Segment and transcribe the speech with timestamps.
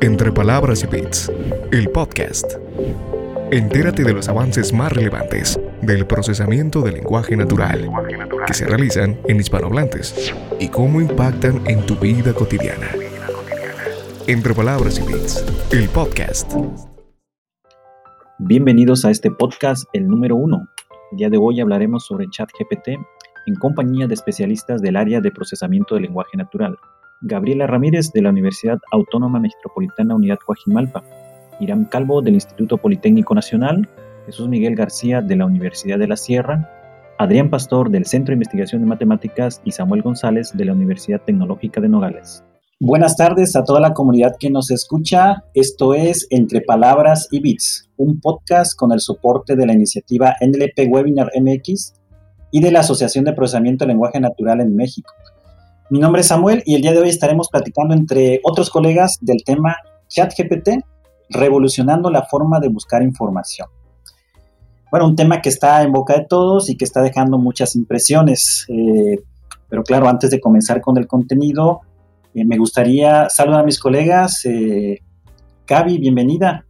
[0.00, 1.32] Entre Palabras y Bits,
[1.72, 2.52] el podcast.
[3.50, 7.90] Entérate de los avances más relevantes del procesamiento del lenguaje natural
[8.46, 12.86] que se realizan en hispanohablantes y cómo impactan en tu vida cotidiana.
[14.28, 16.54] Entre Palabras y Bits, el podcast.
[18.38, 20.68] Bienvenidos a este podcast, el número uno.
[21.10, 22.90] El día de hoy hablaremos sobre ChatGPT
[23.46, 26.78] en compañía de especialistas del área de procesamiento del lenguaje natural.
[27.20, 31.02] Gabriela Ramírez de la Universidad Autónoma Metropolitana Unidad Coajimalpa,
[31.58, 33.88] Irán Calvo del Instituto Politécnico Nacional,
[34.26, 36.70] Jesús Miguel García de la Universidad de la Sierra,
[37.18, 41.80] Adrián Pastor del Centro de Investigación de Matemáticas y Samuel González de la Universidad Tecnológica
[41.80, 42.44] de Nogales.
[42.78, 45.42] Buenas tardes a toda la comunidad que nos escucha.
[45.54, 50.88] Esto es Entre Palabras y Bits, un podcast con el soporte de la iniciativa NLP
[50.88, 51.94] Webinar MX
[52.52, 55.12] y de la Asociación de Procesamiento de Lenguaje Natural en México.
[55.90, 59.42] Mi nombre es Samuel y el día de hoy estaremos platicando entre otros colegas del
[59.42, 59.76] tema
[60.08, 60.84] ChatGPT,
[61.30, 63.68] revolucionando la forma de buscar información.
[64.90, 68.66] Bueno, un tema que está en boca de todos y que está dejando muchas impresiones.
[68.68, 69.16] Eh,
[69.70, 71.80] pero claro, antes de comenzar con el contenido,
[72.34, 74.44] eh, me gustaría saludar a mis colegas.
[74.44, 75.00] Eh,
[75.66, 76.66] Gaby, bienvenida.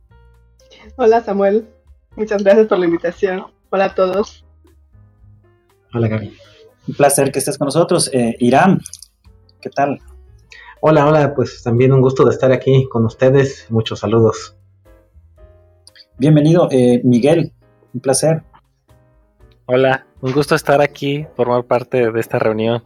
[0.97, 1.69] Hola Samuel,
[2.15, 3.47] muchas gracias por la invitación.
[3.71, 4.45] Hola a todos.
[5.93, 6.33] Hola Gaby.
[6.87, 8.11] Un placer que estés con nosotros.
[8.13, 8.81] Eh, Irán,
[9.61, 9.99] ¿Qué tal?
[10.81, 13.67] Hola, hola, pues también un gusto de estar aquí con ustedes.
[13.71, 14.57] Muchos saludos.
[16.17, 17.53] Bienvenido, eh, Miguel.
[17.93, 18.45] Un placer.
[19.67, 22.85] Hola, un gusto estar aquí, formar parte de esta reunión.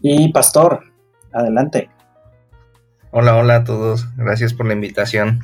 [0.00, 0.84] Y Pastor,
[1.32, 1.88] adelante.
[3.10, 4.06] Hola, hola a todos.
[4.16, 5.40] Gracias por la invitación.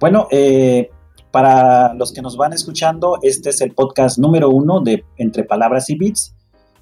[0.00, 0.90] Bueno, eh,
[1.30, 5.88] para los que nos van escuchando, este es el podcast número uno de Entre Palabras
[5.90, 6.34] y Bits.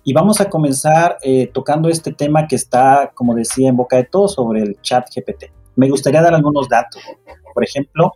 [0.09, 4.05] Y vamos a comenzar eh, tocando este tema que está, como decía, en boca de
[4.05, 5.53] todos sobre el chat GPT.
[5.77, 7.03] Me gustaría dar algunos datos.
[7.53, 8.13] Por ejemplo,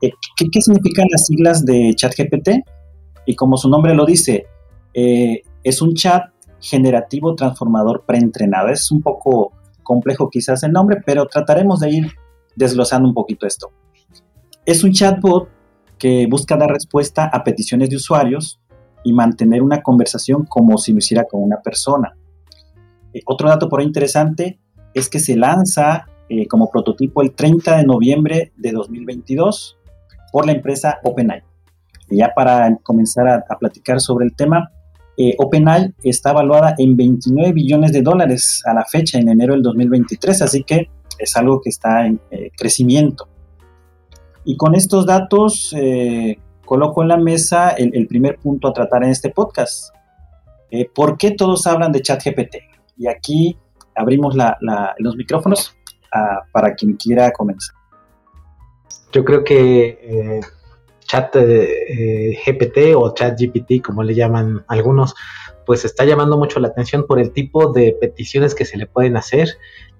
[0.00, 2.64] eh, ¿qué, significan las siglas de chat GPT?
[3.26, 4.46] Y como su nombre lo dice,
[4.94, 6.30] eh, es un chat
[6.60, 8.68] generativo transformador preentrenado.
[8.68, 9.52] Es un poco
[9.82, 12.12] complejo quizás el nombre, pero trataremos de ir
[12.56, 13.70] desglosando un poquito esto.
[14.64, 15.50] Es un chatbot
[15.98, 18.61] que busca dar respuesta a peticiones de usuarios
[19.04, 22.14] y mantener una conversación como si lo hiciera con una persona.
[23.12, 24.58] Eh, otro dato por ahí interesante
[24.94, 29.78] es que se lanza eh, como prototipo el 30 de noviembre de 2022
[30.32, 31.42] por la empresa OpenAI.
[32.10, 34.70] Y ya para comenzar a, platicar sobre el tema,
[35.16, 39.62] eh, OpenAI está evaluada en 29 billones de dólares a la fecha, en enero del
[39.62, 40.88] 2023, así que
[41.18, 42.20] es algo que está en
[42.56, 43.28] crecimiento.
[44.44, 45.72] Y con estos datos,
[46.64, 49.94] coloco en la mesa el, primer punto a tratar en este podcast.
[50.70, 52.56] Eh, ¿Por qué todos hablan de ChatGPT?
[52.96, 53.58] Y aquí
[53.94, 54.36] abrimos
[54.98, 55.76] los micrófonos
[56.12, 57.74] ah, para quien quiera comenzar.
[59.12, 60.40] Yo creo que eh,
[61.00, 65.14] ChatGPT eh, o ChatGPT, como le llaman algunos,
[65.66, 69.16] pues está llamando mucho la atención por el tipo de peticiones que se le pueden
[69.16, 69.48] hacer,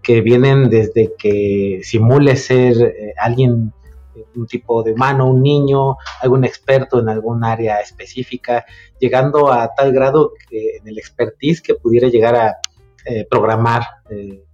[0.03, 3.73] que vienen desde que simule ser alguien
[4.35, 8.65] un tipo de humano, un niño, algún experto en algún área específica,
[8.99, 12.59] llegando a tal grado que en el expertise que pudiera llegar a
[13.05, 14.45] eh, programar eh,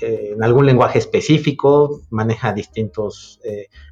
[0.00, 3.40] eh, en algún lenguaje específico, maneja distintos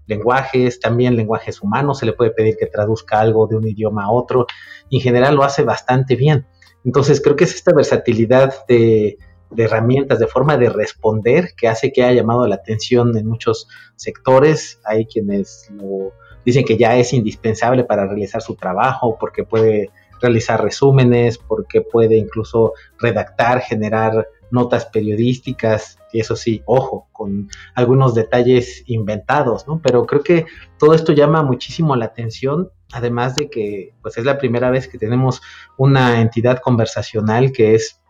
[0.06, 4.10] lenguajes, también lenguajes humanos, se le puede pedir que traduzca algo de un idioma a
[4.10, 4.46] otro,
[4.88, 6.46] y en general lo hace bastante bien.
[6.84, 9.18] Entonces creo que es esta versatilidad de
[9.50, 13.68] de herramientas, de forma de responder que hace que haya llamado la atención en muchos
[13.94, 14.80] sectores.
[14.84, 16.12] Hay quienes lo
[16.44, 19.90] dicen que ya es indispensable para realizar su trabajo porque puede
[20.20, 28.14] realizar resúmenes, porque puede incluso redactar, generar notas periodísticas, y eso sí, ojo, con algunos
[28.14, 29.80] detalles inventados, ¿no?
[29.82, 30.46] Pero creo que
[30.78, 34.98] todo esto llama muchísimo la atención, además de que pues es la primera vez que
[34.98, 35.42] tenemos
[35.76, 38.00] una entidad conversacional que es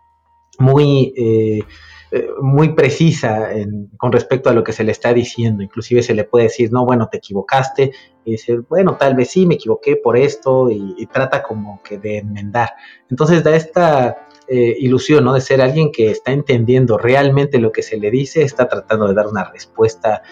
[0.58, 1.62] muy, eh,
[2.10, 3.50] eh, muy precisa
[3.97, 5.62] con respecto a lo que se le está diciendo.
[5.62, 7.92] Inclusive se le puede decir, no, bueno, te equivocaste.
[8.24, 12.18] Y dice, bueno, tal vez sí, me equivoqué por esto y, trata como que de
[12.18, 12.70] enmendar.
[13.10, 15.32] Entonces da esta eh, ilusión, ¿no?
[15.32, 19.14] De ser alguien que está entendiendo realmente lo que se le dice, está tratando de
[19.14, 20.22] dar una respuesta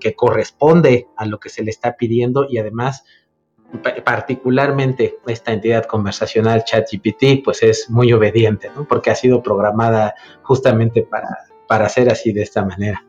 [0.00, 3.04] que corresponde a lo que se le está pidiendo y además
[4.04, 8.86] particularmente esta entidad conversacional ChatGPT, pues es muy obediente, ¿no?
[8.86, 11.28] Porque ha sido programada justamente para,
[11.66, 13.04] para ser así de esta manera.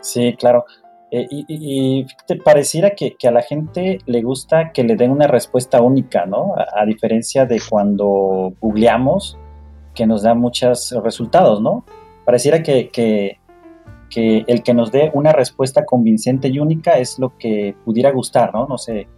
[0.00, 0.64] Sí, claro.
[1.10, 2.06] Eh, y,
[2.44, 6.54] pareciera que, a la gente le gusta que le den una respuesta única, ¿no?
[6.56, 9.38] A, diferencia de cuando googleamos,
[9.94, 11.84] que nos da muchos resultados, ¿no?
[12.24, 13.38] Pareciera que, que
[14.46, 18.66] el que nos dé una respuesta convincente y única es lo que pudiera gustar, ¿no?
[18.66, 19.08] No sé,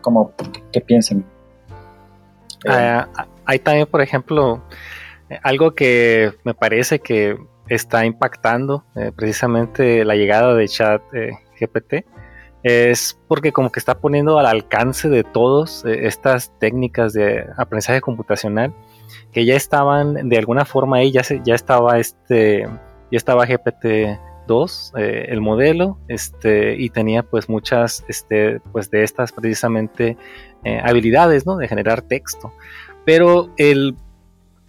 [0.00, 0.32] cómo,
[0.72, 1.24] qué, piensen.
[2.68, 3.08] Ah,
[3.44, 4.62] hay también, por ejemplo,
[5.42, 7.36] algo que me parece que
[7.68, 12.04] está impactando eh, precisamente la llegada de chat eh, GPT
[12.62, 18.00] es porque como que está poniendo al alcance de todos eh, estas técnicas de aprendizaje
[18.00, 18.72] computacional
[19.32, 22.62] que ya estaban de alguna forma ahí, ya, ya estaba este,
[23.10, 29.32] ya estaba GPT 2 el modelo este y tenía pues muchas este pues de estas
[29.32, 30.16] precisamente
[30.84, 32.52] habilidades no de generar texto
[33.04, 33.96] pero el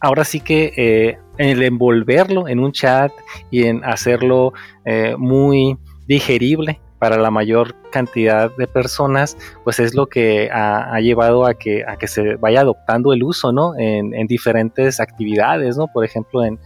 [0.03, 3.11] ahora sí que eh, el envolverlo en un chat
[3.49, 4.53] y en hacerlo
[4.85, 5.77] eh, muy
[6.07, 11.83] digerible para la mayor cantidad de personas, pues es lo que ha, llevado a que,
[11.85, 13.73] a que se vaya adoptando el uso, ¿no?
[13.77, 15.87] En, diferentes actividades, ¿no?
[15.87, 16.59] Por ejemplo, en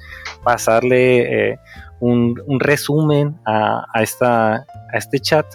[0.44, 1.57] pasarle
[2.01, 5.45] eh, un, resumen a, esta, este chat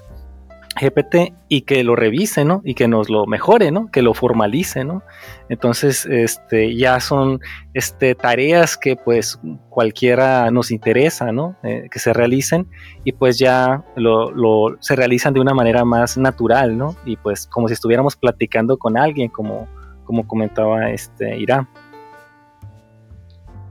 [0.80, 2.62] GPT y que lo revise, ¿no?
[2.64, 3.90] Y que nos lo mejore, ¿no?
[3.90, 5.02] Que lo formalice, ¿no?
[5.48, 7.40] Entonces, este, ya son
[7.74, 11.56] este, tareas que pues cualquiera nos interesa, ¿no?
[11.62, 12.68] Eh, que se realicen
[13.04, 16.96] y pues ya lo, se realizan de una manera más natural, ¿no?
[17.04, 19.68] Y pues como si estuviéramos platicando con alguien, como,
[20.04, 21.68] como comentaba este Irán.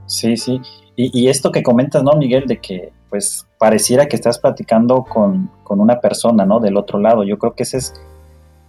[0.05, 0.61] Sí, sí.
[0.95, 2.45] Y, y esto que comentas, ¿no, Miguel?
[2.47, 6.59] De que pues pareciera que estás platicando con, una persona, ¿no?
[6.59, 7.23] Del otro lado.
[7.23, 7.93] Yo creo que ese es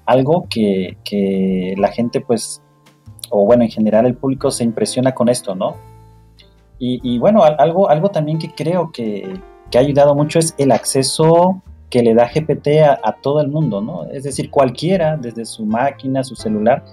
[0.04, 2.60] algo que, la gente, pues,
[3.30, 5.76] o bueno, en general el público se impresiona con esto, ¿no?
[6.78, 9.32] Y, bueno, algo, algo también que creo que,
[9.74, 14.04] ha ayudado mucho es el acceso que le da GPT a, todo el mundo, ¿no?
[14.10, 16.84] Es decir, cualquiera, desde su máquina, su celular,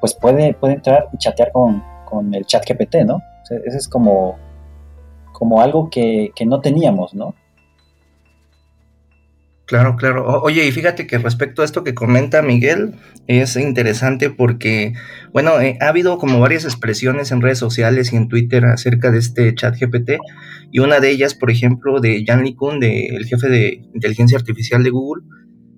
[0.00, 3.20] pues puede, puede entrar y chatear con, con el chat GPT, ¿no?
[3.64, 4.36] ese es como
[5.38, 7.36] como algo que, no teníamos, ¿no?
[9.66, 10.42] Claro, claro.
[10.42, 12.96] oye, y fíjate que respecto a esto que comenta Miguel,
[13.28, 14.94] es interesante porque,
[15.32, 19.18] bueno, eh, ha habido como varias expresiones en redes sociales y en Twitter acerca de
[19.18, 20.18] este chat GPT,
[20.72, 24.82] y una de ellas, por ejemplo, de Jan LeCun, de, el jefe de inteligencia artificial
[24.82, 25.22] de Google,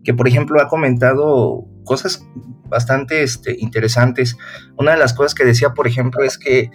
[0.05, 2.25] que, por ejemplo, ha comentado cosas
[2.65, 4.39] bastante este, interesantes.
[4.79, 6.71] Una de las cosas que decía, por ejemplo, es que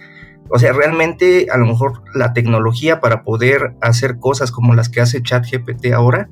[0.48, 5.00] o sea, realmente a lo mejor la tecnología para poder hacer cosas como las que
[5.00, 6.28] hace ChatGPT ahora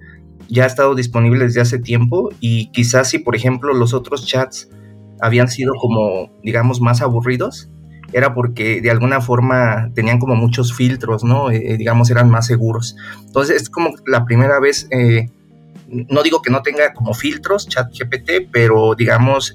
[0.49, 4.69] ya ha estado disponible desde hace tiempo y quizás si por ejemplo los otros chats
[5.21, 7.71] habían sido como digamos más aburridos
[8.13, 11.51] era porque de alguna forma tenían como muchos filtros, ¿no?
[11.51, 12.97] Eh, eh, digamos eran más seguros.
[13.27, 15.31] Entonces es como la primera vez, eh,
[15.89, 19.53] no digo que no tenga como filtros ChatGPT, pero digamos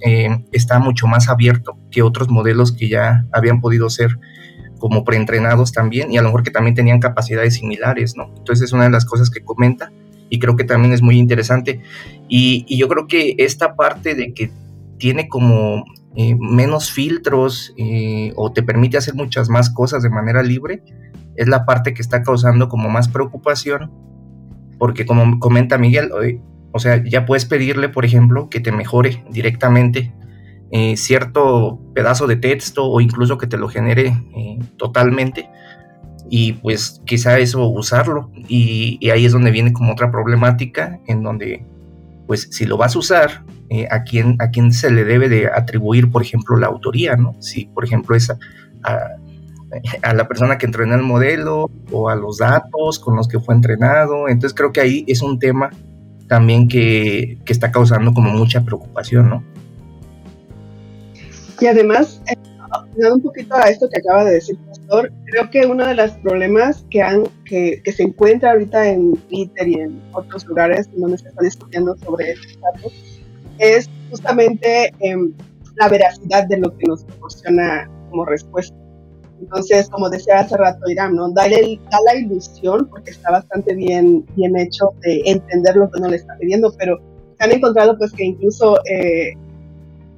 [0.52, 4.20] está mucho más abierto que otros modelos que ya habían podido ser
[4.80, 8.32] como preentrenados también y a lo mejor que también tenían capacidades similares, ¿no?
[8.38, 9.92] Entonces es una de las cosas que comenta
[10.30, 11.82] y creo que también es muy interesante.
[12.28, 14.52] Y, yo creo que esta parte de que
[14.98, 15.86] tiene como
[16.16, 20.84] eh, menos filtros eh, o te permite hacer muchas más cosas de manera libre,
[21.36, 23.92] es la parte que está causando como más preocupación,
[24.78, 26.12] porque como comenta Miguel,
[26.72, 30.14] o sea, ya puedes pedirle, por ejemplo, que te mejore directamente
[30.72, 35.50] eh, cierto pedazo de texto o incluso que te lo genere eh, totalmente.
[36.30, 38.32] Y pues quizá eso usarlo.
[38.48, 41.66] Y, ahí es donde viene como otra problemática en donde
[42.28, 45.48] pues si lo vas a usar eh, a quién a quién se le debe de
[45.48, 48.38] atribuir por ejemplo la autoría no si por ejemplo es a,
[50.04, 53.56] a, la persona que entrenó el modelo o a los datos con los que fue
[53.56, 54.30] entrenado.
[54.30, 55.72] Entonces creo que ahí es un tema
[56.28, 59.44] también que, que está causando como mucha preocupación no
[61.60, 62.36] y además, eh,
[63.12, 66.86] un poquito a esto que acaba de decir Pastor, creo que uno de los problemas
[66.90, 71.42] que, han, que, se encuentra ahorita en Twitter y en otros lugares donde se está
[71.42, 72.92] discutiendo sobre este caso
[73.58, 75.34] es justamente em,
[75.78, 78.76] la veracidad de lo que nos proporciona como respuesta.
[79.42, 81.30] Entonces, como decía hace rato Irán, ¿no?
[81.30, 86.18] da la ilusión, porque está bastante bien, bien hecho, de entender lo que uno le
[86.18, 87.00] está pidiendo, pero
[87.38, 89.34] se han encontrado pues que incluso eh,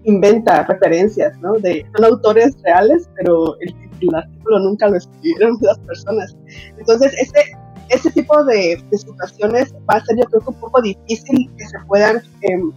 [0.03, 1.53] inventa referencias, ¿no?
[1.53, 3.75] De, son autores reales, pero el,
[4.15, 6.35] artículo nunca lo escribieron las personas.
[6.77, 7.55] Entonces, ese,
[7.89, 12.21] ese tipo de, situaciones va a ser, yo creo un poco difícil que se puedan
[12.41, 12.71] em,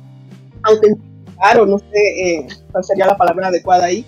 [0.64, 4.04] autenticar, o no sé eh, cuál sería la palabra adecuada ahí,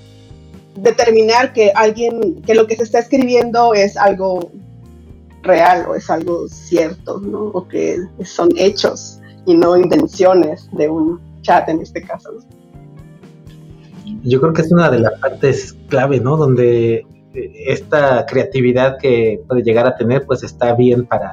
[0.76, 4.50] determinar que alguien, que lo que se está escribiendo es algo
[5.42, 7.46] real o es algo cierto, ¿no?
[7.46, 12.30] O que son hechos y no intenciones de un chat en este caso.
[14.22, 16.36] Yo creo que es una de las partes clave, ¿no?
[16.36, 21.32] Donde eh, esta creatividad que puede llegar a tener, pues está bien para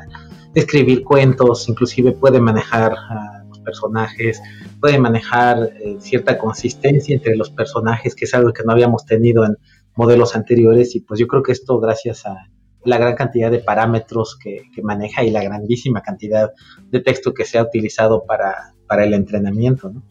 [0.53, 4.42] escribir cuentos, inclusive puede manejar a los personajes,
[4.80, 9.46] puede manejar eh, cierta consistencia entre los personajes, que es algo que no habíamos tenido
[9.46, 9.58] en
[9.96, 12.48] modelos anteriores y pues yo creo que esto gracias a
[12.84, 16.51] la gran cantidad de parámetros que, maneja y la grandísima cantidad
[16.89, 20.03] de texto que se ha utilizado para, para el entrenamiento, ¿no?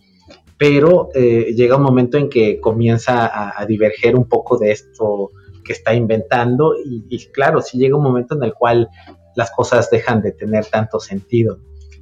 [0.62, 3.28] Pero eh, llega un momento en que comienza
[3.58, 5.32] a, diverger un poco de esto
[5.64, 8.88] que está inventando y, claro, sí llega un momento en el cual
[9.34, 11.58] las cosas dejan de tener tanto sentido.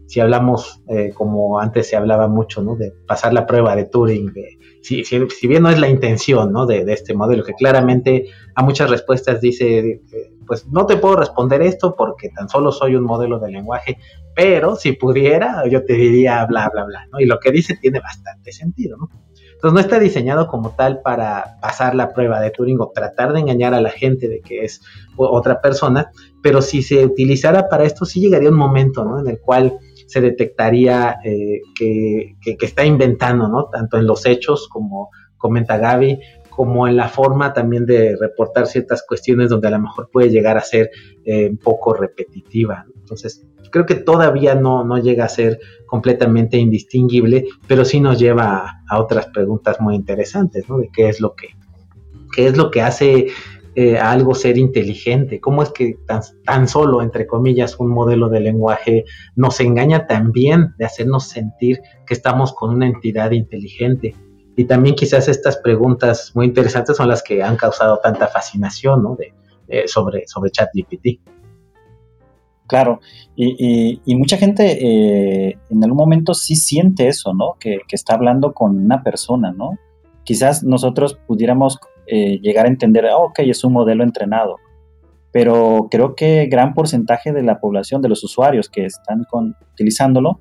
[0.07, 2.77] Si hablamos, eh, como antes se hablaba mucho, ¿no?
[2.77, 6.67] De pasar la prueba de Turing, de, si, si, bien no es la intención, ¿no?
[6.67, 10.03] De, de, este modelo, que claramente a muchas respuestas dice,
[10.51, 13.99] pues no te puedo responder esto porque tan solo soy un modelo de lenguaje,
[14.35, 17.21] pero si pudiera, yo te diría bla, bla, bla, ¿no?
[17.21, 19.09] Y lo que dice tiene bastante sentido, ¿no?
[19.37, 23.39] Entonces no está diseñado como tal para pasar la prueba de Turing o tratar de
[23.39, 24.81] engañar a la gente de que es
[25.17, 26.11] otra persona,
[26.43, 29.21] pero si se utilizara para esto, sí llegaría un momento ¿no?
[29.21, 29.79] en el cual
[30.09, 33.67] se detectaría eh, que, está inventando, ¿no?
[33.67, 36.19] tanto en los hechos como comenta Gaby,
[36.61, 40.59] como en la forma también de reportar ciertas cuestiones donde a lo mejor puede llegar
[40.59, 40.91] a ser
[41.25, 42.85] eh, un poco repetitiva.
[42.97, 48.83] Entonces, creo que todavía no, no llega a ser completamente indistinguible, pero sí nos lleva
[48.87, 50.77] a, otras preguntas muy interesantes, ¿no?
[50.77, 51.47] De qué es lo que,
[52.37, 53.29] qué es lo que hace
[53.75, 58.41] eh, algo ser inteligente, cómo es que tan, tan, solo, entre comillas, un modelo de
[58.41, 64.15] lenguaje nos engaña también de hacernos sentir que estamos con una entidad inteligente.
[64.61, 69.17] Y también quizás estas preguntas muy interesantes son las que han causado tanta fascinación ¿no?
[69.17, 69.33] de,
[69.69, 71.19] eh, sobre, sobre ChatGPT.
[72.67, 73.01] Claro,
[73.35, 77.57] y, mucha gente eh, en algún momento sí siente eso, ¿no?
[77.59, 79.79] Que, está hablando con una persona, ¿no?
[80.25, 84.59] Quizás nosotros pudiéramos eh, llegar a entender, oh, ok, es un modelo entrenado,
[85.33, 90.39] pero creo que gran porcentaje de la población, de los usuarios que están con, utilizándolo,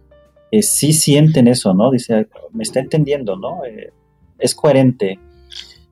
[0.51, 1.89] eh, sí sienten eso, ¿no?
[1.89, 3.61] Dice, me está entendiendo, ¿no?
[4.39, 5.19] Es coherente.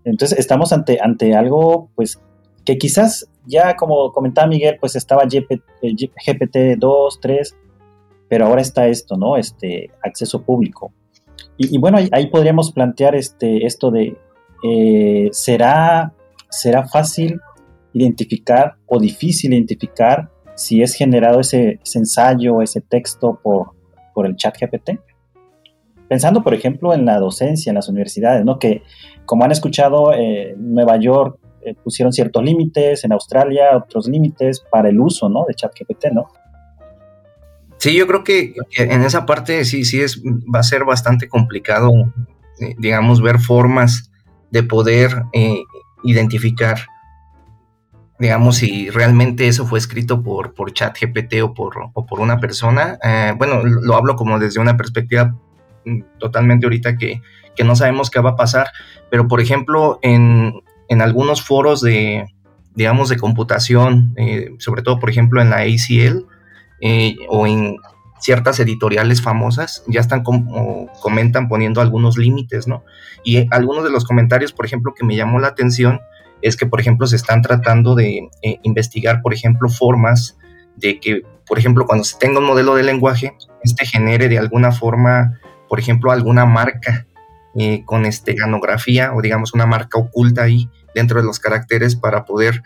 [0.04, 2.20] Entonces estamos ante, ante algo, pues,
[2.66, 7.56] que quizás ya como comentaba Miguel, pues estaba GPT 2, 3,
[8.30, 9.38] pero ahora está esto, ¿no?
[9.38, 10.92] Este acceso público.
[11.58, 14.16] Y, bueno, ahí, podríamos plantear este, esto de,
[14.64, 16.14] eh, ¿será,
[16.50, 17.40] ¿será fácil
[17.94, 23.72] identificar o difícil identificar si es generado ese, ensayo, ese texto por,
[24.14, 25.00] por el chat GPT?
[26.10, 28.60] Pensando, por ejemplo, en la docencia, en las universidades, ¿no?
[28.60, 28.84] Que
[29.26, 34.88] como han escuchado, eh, Nueva York eh, pusieron ciertos límites, en Australia otros límites para
[34.88, 35.44] el uso, ¿no?
[35.46, 36.28] De ChatGPT, ¿no?
[37.78, 41.92] Sí, yo creo que, en esa parte sí, sí es, va a ser bastante complicado,
[42.62, 44.10] eh, digamos, ver formas
[44.50, 45.62] de poder eh,
[46.04, 46.80] identificar,
[48.18, 52.98] digamos, si realmente eso fue escrito por, por ChatGPT o por, o por una persona.
[53.38, 55.36] bueno, lo hablo como desde una perspectiva
[56.20, 57.22] totalmente ahorita que,
[57.56, 58.68] que no sabemos qué va a pasar,
[59.10, 60.54] pero por ejemplo, en,
[60.90, 62.26] en algunos foros de,
[62.76, 66.26] digamos, de computación, eh, sobre todo, por ejemplo, en la ACL
[66.82, 67.78] eh, o en
[68.20, 72.84] ciertas editoriales famosas, ya están como comentan poniendo algunos límites, ¿no?
[73.24, 76.02] Y algunos de los comentarios, por ejemplo, que me llamó la atención
[76.42, 80.38] es que, por ejemplo, se están tratando de eh, investigar, por ejemplo, formas
[80.76, 84.72] de que, por ejemplo, cuando se tenga un modelo de lenguaje, este genere de alguna
[84.72, 87.08] forma, por ejemplo, alguna marca
[87.56, 92.64] eh, con esteganografía o digamos una marca oculta ahí dentro de los caracteres para poder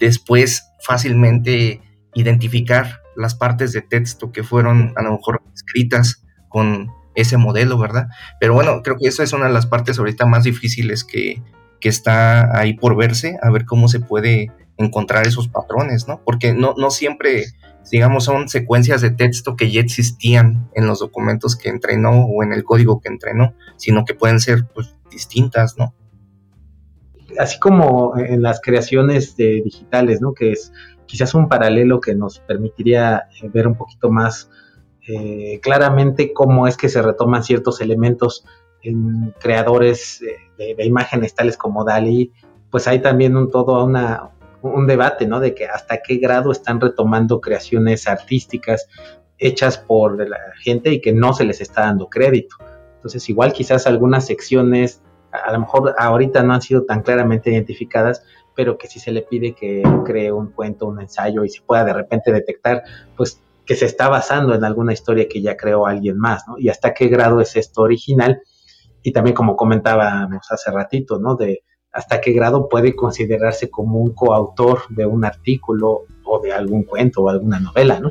[0.00, 1.80] después fácilmente
[2.14, 8.08] identificar las partes de texto que fueron a lo mejor escritas con ese modelo, ¿verdad?
[8.40, 11.42] Pero bueno, creo que esa es una de las partes ahorita más difíciles que,
[11.80, 16.20] que está ahí por verse, a ver cómo se puede encontrar esos patrones, ¿no?
[16.24, 17.46] Porque no, no siempre
[17.90, 22.52] digamos, son secuencias de texto que ya existían en los documentos que entrenó o en
[22.52, 25.94] el código que entrenó, sino que pueden ser pues, distintas, ¿no?
[27.38, 30.32] Así como en las creaciones digitales, ¿no?
[30.32, 30.72] Que es
[31.06, 34.50] quizás un paralelo que nos permitiría eh, ver un poquito más
[35.06, 38.44] eh, claramente cómo es que se retoman ciertos elementos
[38.82, 40.22] en creadores
[40.58, 42.32] de, imágenes tales como DALI,
[42.70, 44.30] pues hay también un todo una,
[44.74, 45.40] un debate, ¿no?
[45.40, 48.88] De que hasta qué grado están retomando creaciones artísticas
[49.38, 52.56] hechas por la gente y que no se les está dando crédito.
[52.96, 58.24] Entonces, igual quizás algunas secciones, a, lo mejor ahorita no han sido tan claramente identificadas,
[58.54, 61.84] pero que si se le pide que cree un cuento, un ensayo y se pueda
[61.84, 62.82] de repente detectar,
[63.16, 66.56] pues que se está basando en alguna historia que ya creó alguien más, ¿no?
[66.58, 68.40] Y hasta qué grado es esto original.
[69.02, 71.36] Y también como comentábamos hace ratito, ¿no?
[71.36, 71.64] De,
[71.96, 77.22] hasta qué grado puede considerarse como un coautor de un artículo o de algún cuento
[77.22, 78.10] o alguna novela, ¿no?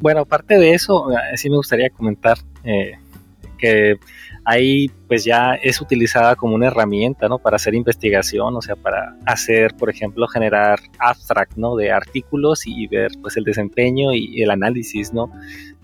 [0.00, 2.98] Bueno, aparte de eso, eh, sí me gustaría comentar eh,
[3.58, 3.96] que
[4.44, 7.38] ahí pues ya es utilizada como una herramienta, ¿no?
[7.38, 11.76] Para hacer investigación, o sea, para hacer, por ejemplo, generar abstract, ¿no?
[11.76, 15.30] De artículos y, ver pues el desempeño y, el análisis, ¿no?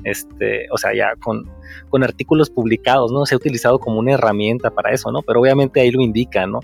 [0.02, 1.48] Este, o sea, ya con,
[1.88, 3.26] con artículos publicados, ¿no?
[3.26, 5.22] Se ha utilizado como una herramienta para eso, ¿no?
[5.22, 6.60] Pero obviamente ahí lo indica, ¿no?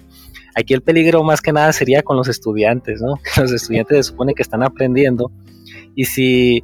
[0.55, 3.19] Aquí el peligro más que nada sería con los estudiantes, ¿no?
[3.41, 5.33] Los estudiantes se supone que están aprendiendo
[5.95, 6.63] y si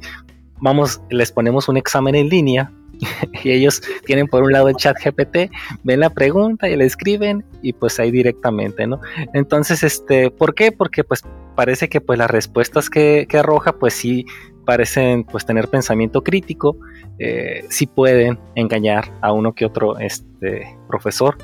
[0.61, 2.71] vamos, les ponemos un examen en línea
[3.43, 5.51] y ellos tienen por un lado el chat GPT,
[5.83, 8.99] ven la pregunta y la escriben y pues ahí directamente, ¿no?
[9.33, 10.71] Entonces, este, ¿por qué?
[10.71, 11.23] Porque pues
[11.55, 14.25] parece que pues las respuestas que, arroja pues sí
[14.65, 16.77] parecen pues tener pensamiento crítico,
[17.19, 21.37] eh, sí pueden engañar a uno que otro este, profesor.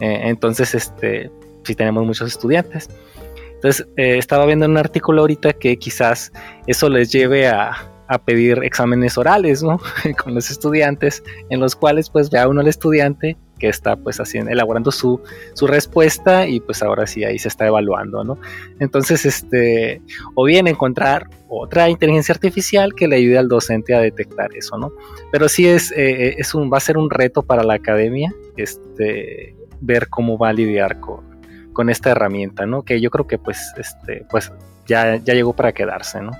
[0.00, 1.30] Eh, entonces, este,
[1.64, 2.88] si tenemos muchos estudiantes.
[3.54, 6.32] Entonces, eh, estaba viendo un artículo ahorita que quizás
[6.66, 7.72] eso les lleve a,
[8.08, 9.80] a pedir exámenes orales, ¿no?
[10.22, 14.50] Con los estudiantes, en los cuales pues vea uno al estudiante que está pues haciendo,
[14.50, 15.20] elaborando su,
[15.54, 18.38] su respuesta y pues ahora sí ahí se está evaluando, ¿no?
[18.78, 20.00] Entonces, este,
[20.34, 24.92] o bien encontrar otra inteligencia artificial que le ayude al docente a detectar eso, ¿no?
[25.32, 29.56] Pero sí es, eh, es un, va a ser un reto para la academia, este,
[29.80, 31.24] ver cómo va a lidiar con,
[31.72, 32.82] con esta herramienta, ¿no?
[32.84, 34.52] Que yo creo que pues, este, pues
[34.86, 36.32] ya, ya llegó para quedarse, ¿no?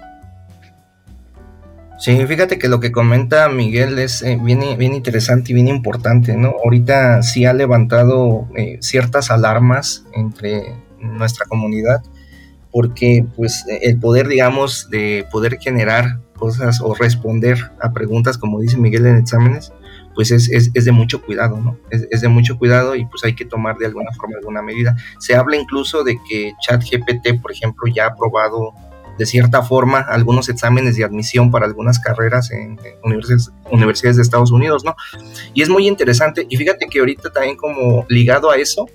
[1.99, 6.55] Sí, fíjate que lo que comenta Miguel es eh, bien, interesante y bien importante, ¿no?
[6.65, 12.05] Ahorita sí ha levantado eh, ciertas alarmas entre nuestra comunidad,
[12.71, 18.77] porque pues el poder, digamos, de poder generar cosas o responder a preguntas, como dice
[18.79, 19.73] Miguel en exámenes,
[20.15, 21.79] pues es, es, de mucho cuidado, ¿no?
[21.91, 24.97] Es, es, de mucho cuidado y pues hay que tomar de alguna forma alguna medida.
[25.19, 28.73] Se habla incluso de que ChatGPT, por ejemplo, ya ha aprobado
[29.19, 32.79] de cierta forma algunos exámenes de admisión para algunas carreras en,
[33.71, 34.95] universidades, de Estados Unidos, ¿no?
[35.55, 36.47] Y es muy interesante.
[36.49, 38.87] Y fíjate que ahorita también como ligado a eso,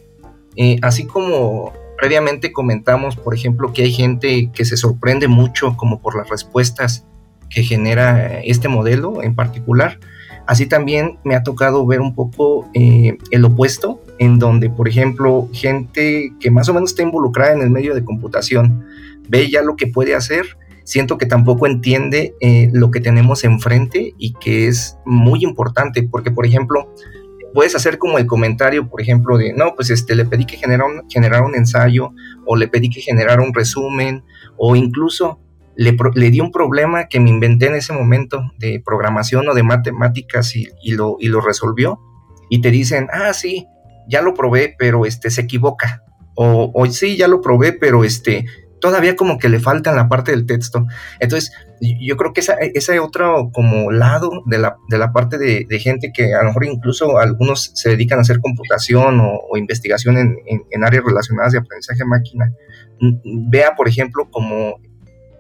[0.56, 6.02] eh, así como previamente comentamos, por ejemplo, que hay gente que se sorprende mucho como
[6.02, 7.06] por las respuestas
[7.50, 10.00] que genera este modelo en particular.
[10.46, 15.48] Así también me ha tocado ver un poco eh, el opuesto, en donde, por ejemplo,
[15.54, 18.86] gente que más o menos está involucrada en el medio de computación,
[19.30, 24.14] ve ya lo que puede hacer, siento que tampoco entiende eh, lo que tenemos enfrente
[24.18, 26.94] y que es muy importante, porque por ejemplo,
[27.54, 30.86] puedes hacer como el comentario, por ejemplo, de, no, pues este, le pedí que generara
[30.86, 31.04] un,
[31.46, 32.12] un ensayo,
[32.46, 34.24] o le pedí que generara un resumen,
[34.58, 35.40] o incluso
[35.76, 39.64] le, le, di un problema que me inventé en ese momento de programación o de
[39.64, 42.00] matemáticas y, y, lo, y lo resolvió,
[42.50, 43.68] y te dicen, ah, sí,
[44.08, 46.04] ya lo probé, pero este, se equivoca.
[46.36, 48.46] O, o sí, ya lo probé, pero este,
[48.84, 50.86] todavía como que le falta en la parte del texto.
[51.22, 55.80] Entonces, yo creo que esa, ese otro como lado de la, de la parte de,
[55.80, 60.36] gente que a lo mejor incluso algunos se dedican a hacer computación o, investigación en,
[60.70, 62.52] en, áreas relacionadas de aprendizaje máquina,
[63.50, 64.82] vea, por ejemplo, como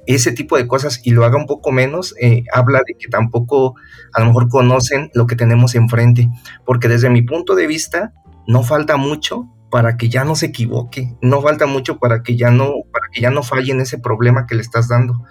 [0.05, 3.75] ese tipo de cosas y lo haga un poco menos, eh, habla de que tampoco
[4.13, 6.29] a lo mejor conocen lo que tenemos enfrente,
[6.65, 8.13] porque desde mi punto de vista
[8.47, 12.51] no falta mucho para que ya no se equivoque, no falta mucho para que ya
[12.51, 15.25] no, para que ya no falle en ese problema que le estás dando.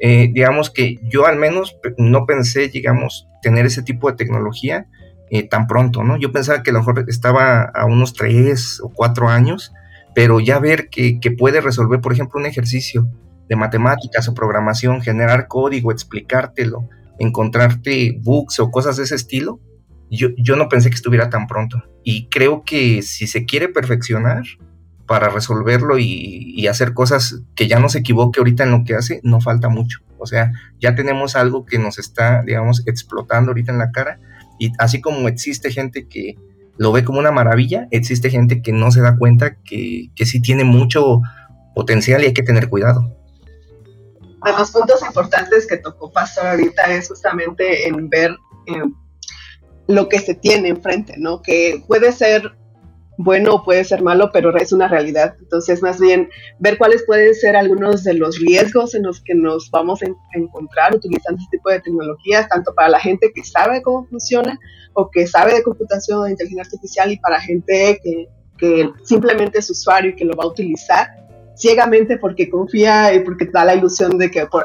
[0.00, 4.86] Eh, digamos que yo al menos no pensé, digamos, tener ese tipo de tecnología
[5.28, 6.16] eh, tan pronto, ¿no?
[6.16, 9.74] Yo pensaba que a lo mejor estaba a unos tres o cuatro años,
[10.14, 13.10] pero ya ver que, que puede resolver, por ejemplo, un ejercicio
[13.50, 19.60] de matemáticas o programación, generar código, explicártelo, encontrarte bugs o cosas de ese estilo,
[20.16, 21.82] yo, yo no pensé que estuviera tan pronto.
[22.04, 24.42] Y creo que si se quiere perfeccionar
[25.06, 29.20] para resolverlo y, hacer cosas que ya no se equivoque ahorita en lo que hace,
[29.24, 29.98] no falta mucho.
[30.16, 34.20] O sea, ya tenemos algo que nos está, digamos, explotando ahorita en la cara.
[34.58, 36.36] Y así como existe gente que
[36.78, 40.40] lo ve como una maravilla, existe gente que no se da cuenta que, que sí
[40.40, 41.20] tiene mucho
[41.74, 43.14] potencial y hay que tener cuidado.
[44.44, 48.36] De los puntos importantes que tocó Pastor ahorita es justamente en ver
[49.86, 51.42] lo que se tiene enfrente, ¿no?
[51.42, 52.52] Que puede ser
[53.18, 55.34] bueno o puede ser malo, pero es una realidad.
[55.40, 59.70] Entonces, más bien, ver cuáles pueden ser algunos de los riesgos en los que nos
[59.70, 64.06] vamos a encontrar utilizando este tipo de tecnologías, tanto para la gente que sabe cómo
[64.06, 64.58] funciona
[64.94, 69.58] o que sabe de computación o de inteligencia artificial y para gente que, que simplemente
[69.58, 71.08] es usuario y que lo va a utilizar
[71.54, 74.64] ciegamente porque confía y porque da la ilusión de que por,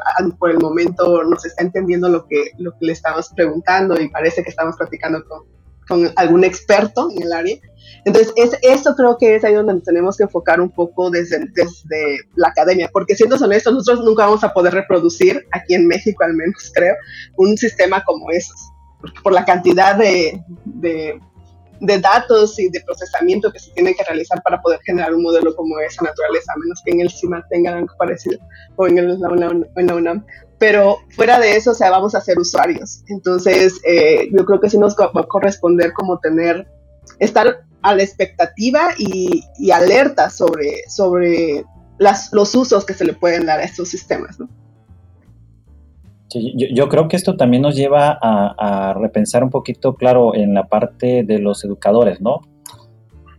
[0.49, 4.49] el momento nos está entendiendo lo que, lo que le estamos preguntando y parece que
[4.49, 5.43] estamos platicando con,
[5.87, 7.57] con algún experto en el área.
[8.05, 12.19] Entonces, es, eso creo que es ahí donde tenemos que enfocar un poco desde, desde
[12.35, 16.33] la academia, porque siendo honestos, nosotros nunca vamos a poder reproducir, aquí en México al
[16.33, 16.95] menos creo,
[17.35, 18.71] un sistema como esos,
[19.23, 21.19] por la cantidad de, de,
[21.79, 25.55] de datos y de procesamiento que se tiene que realizar para poder generar un modelo
[25.55, 28.39] como esa naturaleza, a menos que en el CIMA tengan algo parecido
[28.75, 29.17] o en, el,
[29.75, 30.23] en la UNAM
[30.59, 33.03] pero fuera de eso, o sea, vamos a ser usuarios.
[33.07, 36.67] Entonces, eh, yo creo que sí nos va a corresponder como tener,
[37.19, 40.83] estar a la expectativa y, alerta sobre,
[41.99, 44.49] las, los usos que se le pueden dar a estos sistemas, ¿no?
[46.33, 51.23] Yo, creo que esto también nos lleva a, repensar un poquito, claro, en la parte
[51.23, 52.41] de los educadores, ¿no?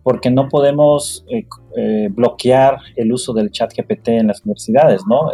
[0.03, 1.47] Porque no podemos eh,
[1.77, 5.31] eh, bloquear el uso del chat GPT en las universidades, ¿no?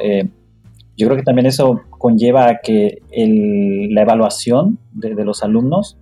[0.97, 5.99] yo creo que también eso conlleva a que la evaluación de, los alumnos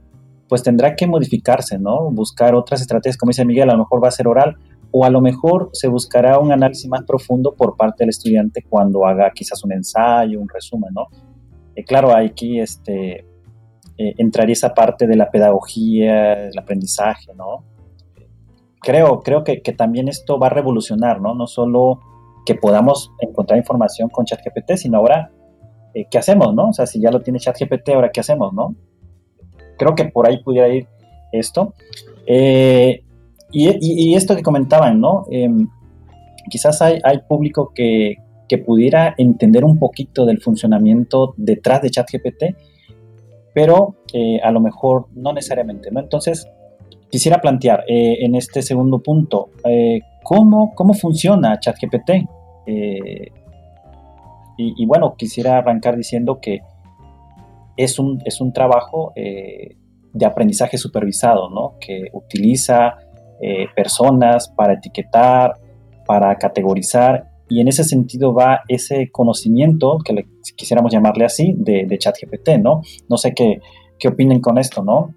[0.48, 2.10] pues tendrá que modificarse, ¿no?
[2.10, 4.56] Buscar otras estrategias, como dice Miguel, a lo mejor va a ser oral
[4.90, 9.06] o a lo mejor se buscará un análisis más profundo por parte del estudiante cuando
[9.06, 11.06] haga quizás un ensayo, un resumen, ¿no?
[11.74, 13.24] Eh, claro, aquí este,
[13.98, 17.64] eh, entraría esa parte de la pedagogía, del aprendizaje, ¿no?
[18.80, 21.34] Creo, creo que, también esto va a revolucionar, ¿no?
[21.34, 22.00] No solo
[22.44, 25.30] que podamos encontrar información con ChatGPT, sino ahora,
[25.94, 26.70] eh, ¿qué hacemos, no?
[26.70, 28.74] O sea, si ya lo tiene ChatGPT, ahora, ¿qué hacemos, no?
[29.78, 30.88] Creo que por ahí pudiera ir
[31.30, 31.74] esto.
[32.26, 33.04] Eh,
[33.52, 35.26] y, esto que comentaban, ¿no?
[35.30, 35.68] Em,
[36.50, 38.16] quizás hay público que,
[38.48, 42.44] que, pudiera entender un poquito del funcionamiento detrás de ChatGPT,
[43.54, 46.00] pero eh, a lo mejor no necesariamente, ¿no?
[46.00, 46.46] Entonces,
[47.10, 49.50] quisiera plantear en este segundo punto,
[50.22, 52.10] ¿Cómo, cómo funciona ChatGPT?
[52.66, 53.32] Eh,
[54.58, 56.60] y, bueno, quisiera arrancar diciendo que
[57.76, 59.76] es un, es un trabajo eh,
[60.12, 61.74] de aprendizaje supervisado, ¿no?
[61.80, 62.98] Que utiliza
[63.40, 65.54] eh, personas para etiquetar,
[66.06, 71.98] para categorizar, y en ese sentido va ese conocimiento, que le, quisiéramos llamarle así, de,
[71.98, 72.80] ChatGPT, ¿no?
[73.10, 73.60] No sé qué,
[73.98, 75.14] qué opinen con esto, ¿no?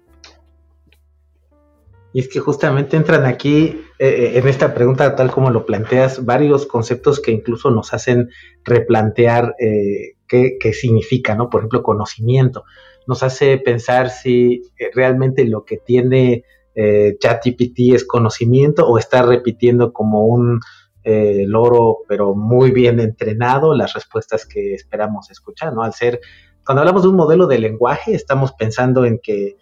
[2.12, 6.26] Y es que justamente entran aquí, eh, eh, en esta pregunta, tal como lo planteas,
[6.26, 8.28] varios conceptos que incluso nos hacen
[8.64, 11.48] replantear eh, qué, significa, ¿no?
[11.48, 12.64] Por ejemplo, conocimiento.
[13.06, 14.62] Nos hace pensar si
[14.94, 16.44] realmente lo que tiene
[16.74, 20.60] ChatGPT es conocimiento o está repitiendo como un
[21.06, 25.82] loro, pero muy bien entrenado, las respuestas que esperamos escuchar, ¿no?
[25.82, 26.20] Al ser,
[26.64, 29.56] cuando hablamos de un modelo de lenguaje, estamos pensando en que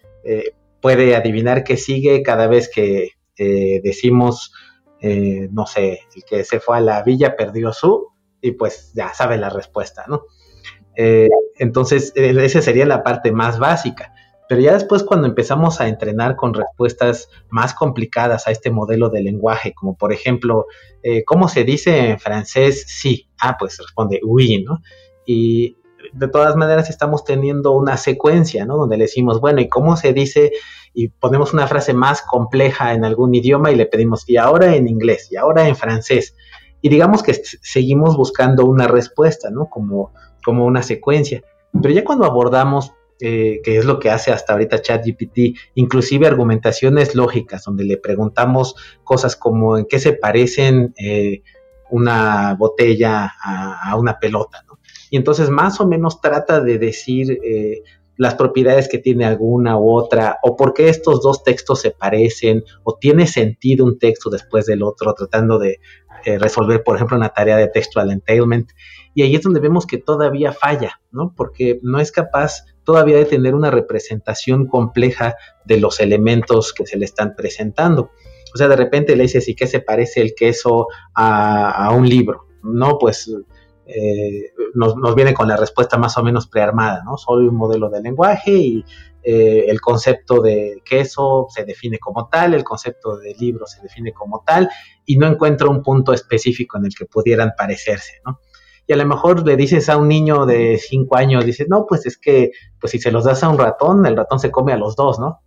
[0.85, 4.53] puede adivinar qué sigue cada vez que eh, decimos,
[5.01, 8.09] eh, no sé, el que se fue a la villa perdió su,
[8.43, 10.25] y pues ya sabe la respuesta, ¿no?
[10.95, 14.13] Eh, entonces, esa sería la parte más básica.
[14.49, 19.23] Pero ya después cuando empezamos a entrenar con respuestas más complicadas a este modelo de
[19.23, 20.67] lenguaje, como por ejemplo,
[21.27, 23.29] ¿cómo se dice en francés sí?
[23.41, 24.81] Ah, pues responde oui, ¿no?
[25.25, 25.79] Y
[26.13, 28.77] de todas maneras estamos teniendo una secuencia, ¿no?
[28.77, 30.53] Donde le decimos, bueno, ¿y cómo se dice?
[30.93, 34.89] Y ponemos una frase más compleja en algún idioma y le pedimos, y ahora en
[34.89, 36.37] inglés, y ahora en francés.
[36.83, 39.71] Y digamos que seguimos buscando una respuesta, ¿no?
[39.71, 40.13] Como,
[40.45, 41.43] como una secuencia.
[41.73, 47.15] Pero ya cuando abordamos, eh, que es lo que hace hasta ahorita ChatGPT, inclusive argumentaciones
[47.15, 48.75] lógicas, donde le preguntamos
[49.05, 51.43] cosas como en qué se parecen eh,
[51.91, 54.65] una botella a, una pelota,
[55.11, 57.83] y entonces más o menos trata de decir eh,
[58.17, 62.65] las propiedades que tiene alguna u otra, o por qué estos dos textos se parecen,
[62.83, 65.81] o tiene sentido un texto después del otro, tratando de
[66.25, 68.71] eh, resolver, por ejemplo, una tarea de textual entailment.
[69.15, 71.35] Y ahí es donde vemos que todavía falla, ¿no?
[71.37, 76.99] Porque no es capaz todavía de tener una representación compleja de los elementos que se
[76.99, 78.11] le están presentando.
[78.55, 82.47] O sea, de repente le dices, ¿y qué se parece el queso a, un libro?
[82.63, 83.29] No, pues
[83.87, 87.17] eh, nos, viene con la respuesta más o menos prearmada, ¿no?
[87.17, 88.85] Soy un modelo de lenguaje y
[89.25, 94.13] eh, el concepto de queso se define como tal, el concepto de libro se define
[94.13, 94.69] como tal,
[95.05, 98.39] y no encuentro un punto específico en el que pudieran parecerse, ¿no?
[98.87, 102.07] Y a lo mejor le dices a un niño de 5 años, dices, no, pues
[102.07, 104.77] es que, pues si se los das a un ratón, el ratón se come a
[104.77, 105.41] los dos, ¿no?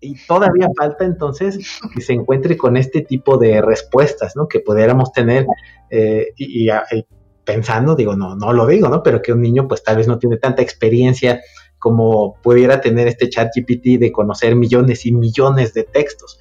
[0.00, 1.58] Y todavía falta entonces
[1.94, 4.46] que se encuentre con este tipo de respuestas, ¿no?
[4.46, 5.46] Que pudiéramos tener
[5.90, 6.72] eh, y, y,
[7.44, 9.02] pensando, digo, no, no lo digo, ¿no?
[9.02, 11.40] Pero que un niño pues tal vez no tiene tanta experiencia
[11.78, 16.38] como pudiera tener este chat GPT de conocer millones y millones de textos.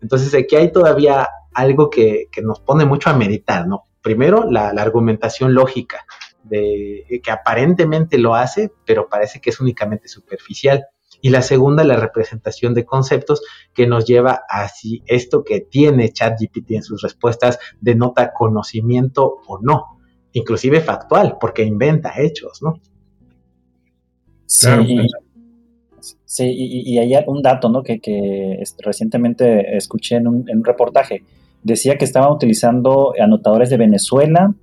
[0.00, 3.84] Entonces aquí hay todavía algo que, nos pone mucho a meditar, ¿no?
[4.06, 6.06] Primero, la, argumentación lógica,
[6.44, 10.86] de, que aparentemente lo hace, pero parece que es únicamente superficial.
[11.20, 13.42] Y la segunda, la representación de conceptos
[13.74, 19.58] que nos lleva a si esto que tiene ChatGPT en sus respuestas denota conocimiento o
[19.60, 19.98] no,
[20.30, 22.80] inclusive factual, porque inventa hechos, ¿no?
[24.46, 27.82] Sí, y, hay un dato ¿no?
[27.82, 31.24] que, recientemente escuché en un, reportaje.
[31.62, 34.54] Decía que estaban utilizando anotadores de Venezuela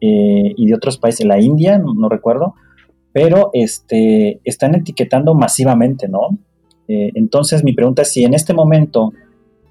[0.00, 2.54] eh, y de otros países, la India, no, recuerdo,
[3.12, 6.38] pero este, están etiquetando masivamente, ¿no?
[6.88, 9.12] Eh, entonces mi pregunta es si en este momento,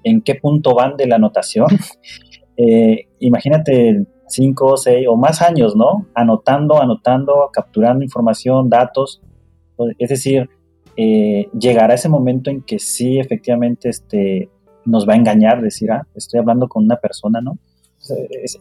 [0.04, 1.66] ¿en qué punto van de la anotación?
[2.58, 6.06] Eh, imagínate cinco, seis o más años, ¿no?
[6.14, 9.22] Anotando, anotando, capturando información, datos.
[9.98, 10.48] Es decir,
[10.96, 14.50] eh, llegará ese momento en que sí, efectivamente, este,
[14.84, 17.58] nos va a engañar, decir, ah, estoy hablando con una persona, ¿no?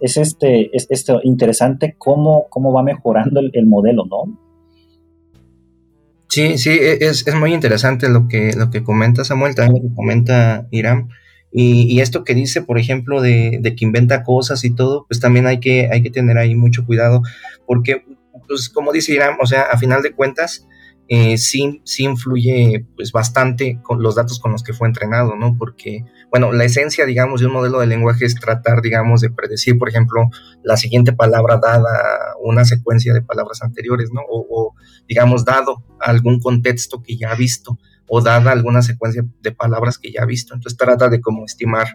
[0.01, 4.37] Es, este, es, interesante cómo, cómo va mejorando el, modelo, ¿no?
[6.29, 9.95] Sí, sí, e, es, muy interesante lo que, lo que comenta Samuel, también lo que
[9.95, 11.09] comenta Irán.
[11.51, 15.47] Y, esto que dice, por ejemplo, de, de, que inventa cosas y todo, pues también
[15.47, 17.21] hay que, hay que tener ahí mucho cuidado,
[17.65, 18.05] porque,
[18.47, 20.67] pues como dice Irán, o sea, a final de cuentas,
[21.13, 25.57] eh, sí, sí influye pues bastante con los datos con los que fue entrenado, ¿no?
[25.57, 29.77] Porque, bueno, la esencia, digamos, de un modelo de lenguaje es tratar, digamos, de predecir,
[29.77, 30.29] por ejemplo,
[30.63, 31.89] la siguiente palabra dada
[32.41, 34.21] una secuencia de palabras anteriores, ¿no?
[34.25, 34.73] O,
[35.05, 40.13] digamos, dado algún contexto que ya ha visto o dada alguna secuencia de palabras que
[40.13, 40.53] ya ha visto.
[40.53, 41.87] Entonces trata de como estimar,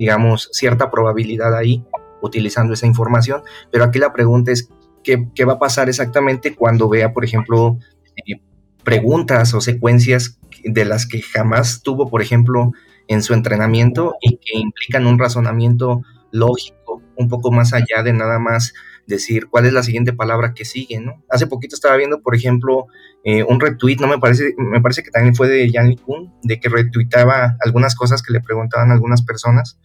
[0.00, 1.84] digamos, cierta probabilidad ahí
[2.22, 3.44] utilizando esa información.
[3.70, 4.68] Pero aquí la pregunta es,
[5.04, 7.78] ¿qué, qué va a pasar exactamente cuando vea, por ejemplo,
[8.16, 8.40] eh,
[8.84, 12.72] preguntas o secuencias de las que jamás tuvo, por ejemplo,
[13.08, 18.38] en su entrenamiento y que implican un razonamiento lógico, un poco más allá de nada
[18.38, 18.74] más
[19.06, 21.22] decir cuál es la siguiente palabra que sigue, ¿no?
[21.28, 22.86] Hace poquito estaba viendo, por ejemplo,
[23.22, 26.58] eh, un retweet, no me parece, me parece que también fue de Jan Kuhn, de
[26.58, 29.78] que retuitaba algunas cosas que le preguntaban algunas personas.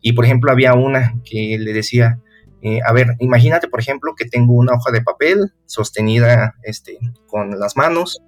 [0.00, 2.18] Y por ejemplo, había una que le decía,
[2.62, 7.58] eh, a ver, imagínate, por ejemplo, que tengo una hoja de papel sostenida este, con
[7.58, 8.22] las manos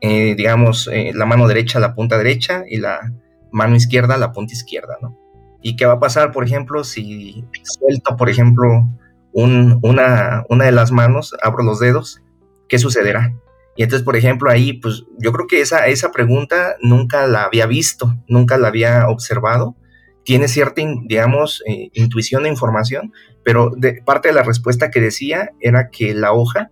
[0.00, 3.12] eh, digamos, eh, la mano derecha la punta derecha y la
[3.52, 5.18] mano izquierda la punta izquierda, ¿no?
[5.62, 8.88] ¿Y qué va a pasar, por ejemplo, si suelto, por ejemplo,
[9.32, 12.22] una, una de las manos, abro los dedos,
[12.68, 13.34] ¿qué sucederá?
[13.76, 17.66] Y entonces, por ejemplo, ahí, pues yo creo que esa, esa pregunta nunca la había
[17.66, 19.76] visto, nunca la había observado.
[20.24, 23.12] Tiene cierta, digamos, eh, intuición e información,
[23.44, 26.70] pero de, parte de la respuesta que decía era que la hoja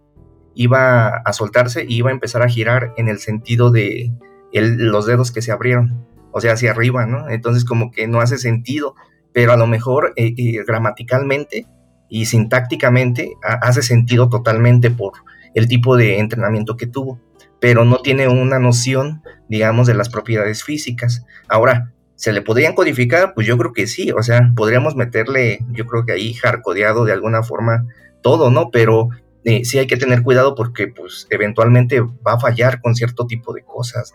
[0.55, 4.13] iba a soltarse y iba a empezar a girar en el sentido de
[4.53, 7.29] los dedos que se abrieron, o sea, hacia arriba, ¿no?
[7.29, 8.95] Entonces como que no hace sentido,
[9.33, 11.67] pero a lo mejor eh, eh, gramaticalmente
[12.09, 15.13] y sintácticamente hace sentido totalmente por
[15.55, 17.21] el tipo de entrenamiento que tuvo,
[17.61, 21.25] pero no tiene una noción, digamos, de las propiedades físicas.
[21.49, 23.35] Ahora, ¿se le podrían codificar?
[23.35, 27.13] Pues yo creo que sí, o sea, podríamos meterle, yo creo que ahí hardcodeado de
[27.13, 27.87] alguna forma
[28.23, 28.71] todo, ¿no?
[28.71, 29.09] Pero
[29.45, 33.53] eh, sí hay que tener cuidado porque pues eventualmente va a fallar con cierto tipo
[33.53, 34.13] de cosas.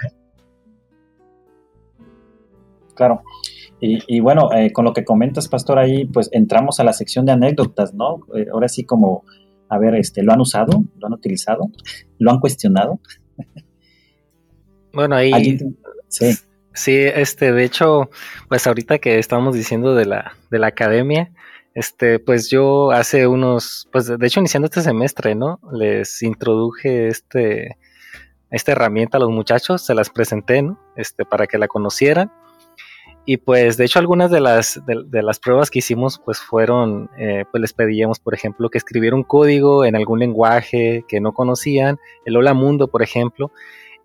[2.95, 3.23] Claro.
[3.81, 7.31] Y, bueno, eh, con lo que comentas, Pastor, ahí pues entramos a la sección de
[7.31, 8.25] anécdotas, ¿no?
[8.35, 9.23] Eh, ahora sí como,
[9.69, 10.83] a ver, este, ¿lo han usado?
[10.97, 11.71] ¿Lo han utilizado?
[12.17, 12.99] ¿Lo han cuestionado?
[14.91, 15.57] Bueno, ahí...
[16.09, 16.35] Sí.
[16.73, 18.09] Sí, este, de hecho,
[18.47, 21.31] pues ahorita que estamos diciendo de la, de la academia,
[21.73, 25.59] este, pues yo hace unos, pues de hecho iniciando este semestre, ¿no?
[25.71, 27.77] Les introduje este,
[28.49, 30.79] esta herramienta a los muchachos, se las presenté, ¿no?
[30.95, 32.31] Este, para que la conocieran.
[33.25, 37.45] Y pues de hecho algunas de las, de, las pruebas que hicimos pues fueron, eh,
[37.51, 41.99] pues les pedíamos por ejemplo que escribiera un código en algún lenguaje que no conocían,
[42.25, 43.51] el Hola Mundo por ejemplo,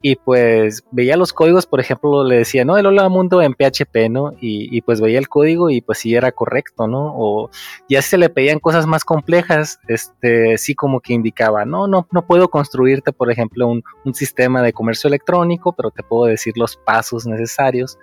[0.07, 4.11] y pues veía los códigos, por ejemplo, le decía, no, el hola mundo en PHP,
[4.11, 4.33] ¿no?
[4.39, 7.15] Y, pues veía el código y pues sí era correcto, ¿no?
[7.17, 7.49] O
[7.89, 12.27] ya se le pedían cosas más complejas, este, sí como que indicaba, no, no, no
[12.27, 17.27] puedo construirte, por ejemplo, un, sistema de comercio electrónico, pero te puedo decir los pasos
[17.27, 17.99] necesarios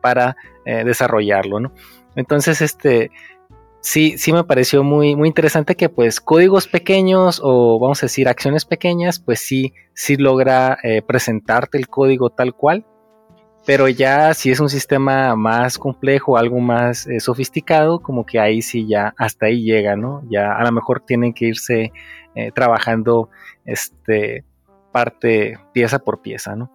[0.00, 1.72] para eh, desarrollarlo, ¿no?
[2.16, 3.12] Entonces, este,
[3.86, 8.28] sí, sí me pareció muy, muy interesante que pues códigos pequeños o vamos a decir
[8.28, 12.84] acciones pequeñas, pues sí, sí logra eh, presentarte el código tal cual.
[13.64, 18.60] Pero ya si es un sistema más complejo, algo más eh, sofisticado, como que ahí
[18.60, 20.22] sí ya hasta ahí llega, ¿no?
[20.28, 21.92] Ya a lo mejor tienen que irse
[22.34, 23.30] eh, trabajando
[23.64, 24.44] este
[24.90, 26.72] parte pieza por pieza, ¿no?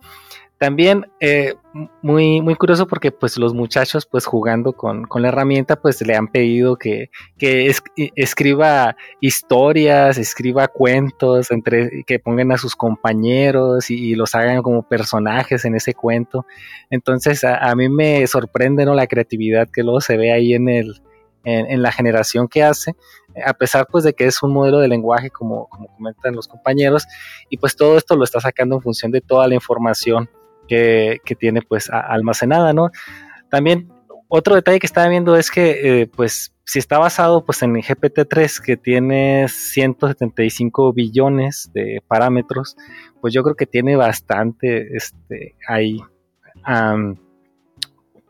[0.61, 1.55] También eh,
[2.03, 6.27] muy, muy curioso porque pues los muchachos pues jugando con, la herramienta pues le han
[6.27, 7.73] pedido que, que
[8.15, 15.65] escriba historias, escriba cuentos, entre, que pongan a sus compañeros y, los hagan como personajes
[15.65, 16.45] en ese cuento.
[16.91, 18.93] Entonces a, mí me sorprende ¿no?
[18.93, 21.01] la creatividad que luego se ve ahí en el,
[21.43, 22.93] en, la generación que hace,
[23.43, 27.07] a pesar pues de que es un modelo de lenguaje como, como comentan los compañeros,
[27.49, 30.29] y pues todo esto lo está sacando en función de toda la información
[30.71, 32.89] que, tiene pues almacenada, ¿no?
[33.49, 33.89] También
[34.27, 38.61] otro detalle que estaba viendo es que eh, pues si está basado pues en GPT-3
[38.63, 42.77] que tiene 175 billones de parámetros,
[43.19, 45.99] pues yo creo que tiene bastante este, ahí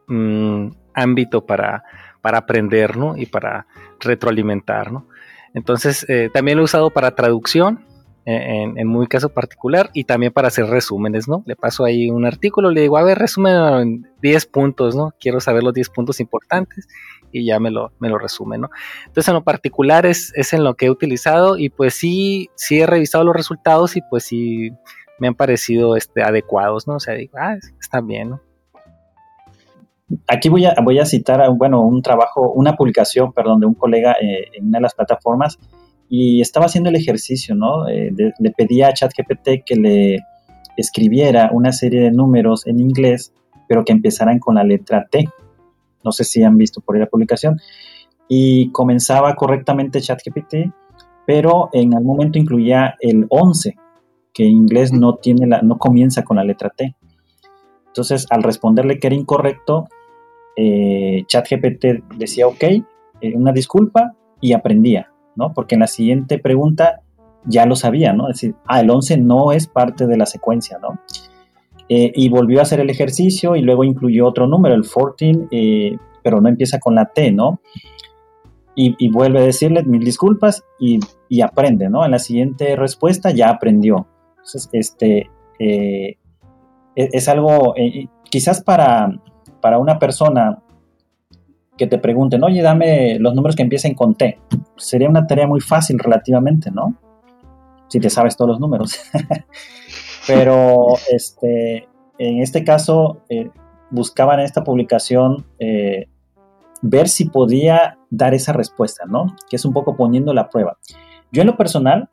[0.08, 1.84] mm, ámbito para,
[2.22, 3.16] para aprender, ¿no?
[3.16, 3.68] Y para
[4.00, 5.08] retroalimentar, ¿no?
[5.54, 7.86] Entonces, eh, también lo he usado para traducción,
[8.26, 11.44] en, en, muy caso particular, y también para hacer resúmenes, ¿no?
[11.46, 15.14] Le paso ahí un artículo, le digo, a ver, resumen en 10 puntos, ¿no?
[15.20, 16.88] Quiero saber los 10 puntos importantes
[17.32, 18.70] y ya me lo, me lo resume, ¿no?
[19.08, 22.80] Entonces, en lo particular es, es en lo que he utilizado y pues sí, sí
[22.80, 24.72] he revisado los resultados y pues sí
[25.20, 26.96] me han parecido este, adecuados, ¿no?
[26.96, 28.42] O sea, digo, ah, están bien, ¿no?
[30.28, 34.14] Aquí voy a, voy a citar, bueno, un trabajo, una publicación, perdón, de un colega
[34.22, 35.58] eh, en una de las plataformas
[36.14, 37.88] y estaba haciendo el ejercicio, ¿no?
[37.88, 40.20] Eh, le pedía a ChatGPT que le
[40.76, 43.34] escribiera una serie de números en inglés,
[43.70, 45.30] pero que empezaran con la letra T.
[46.04, 47.62] No sé si han visto por ahí la publicación.
[48.28, 50.74] Y comenzaba correctamente ChatGPT,
[51.26, 53.78] pero en algún momento incluía el 11,
[54.34, 56.94] que en inglés no, tiene la, no comienza con la letra T.
[57.88, 59.88] Entonces, al responderle que era incorrecto,
[60.58, 62.84] eh, ChatGPT decía, ok, eh,
[63.34, 65.54] una disculpa y aprendía, ¿no?
[65.54, 67.02] Porque en la siguiente pregunta
[67.46, 68.30] ya lo sabía, ¿no?
[68.30, 71.00] Es decir, ah, el 11 no es parte de la secuencia, ¿no?
[71.90, 76.40] Eh, y volvió a hacer el ejercicio y luego incluyó otro número, el 14, pero
[76.40, 77.60] no empieza con la T, ¿no?
[78.74, 81.00] Y, vuelve a decirle mil disculpas y,
[81.42, 82.04] aprende, ¿no?
[82.04, 84.08] En la siguiente respuesta ya aprendió.
[84.32, 86.18] Entonces, este, es,
[86.96, 87.76] es, algo,
[88.32, 89.22] quizás para,
[89.62, 90.64] para una persona
[91.82, 94.38] que te pregunten, oye, dame los números que empiecen con T,
[94.78, 96.96] sería una tarea muy fácil relativamente, ¿no?
[97.88, 99.00] Si te sabes todos los números.
[100.28, 101.88] Pero este,
[102.20, 103.50] en este caso, eh,
[103.90, 106.06] buscaban en esta publicación eh,
[106.84, 109.36] ver si podía dar esa respuesta, ¿no?
[109.50, 110.78] Que es un poco poniendo la prueba.
[111.32, 112.10] Yo en lo personal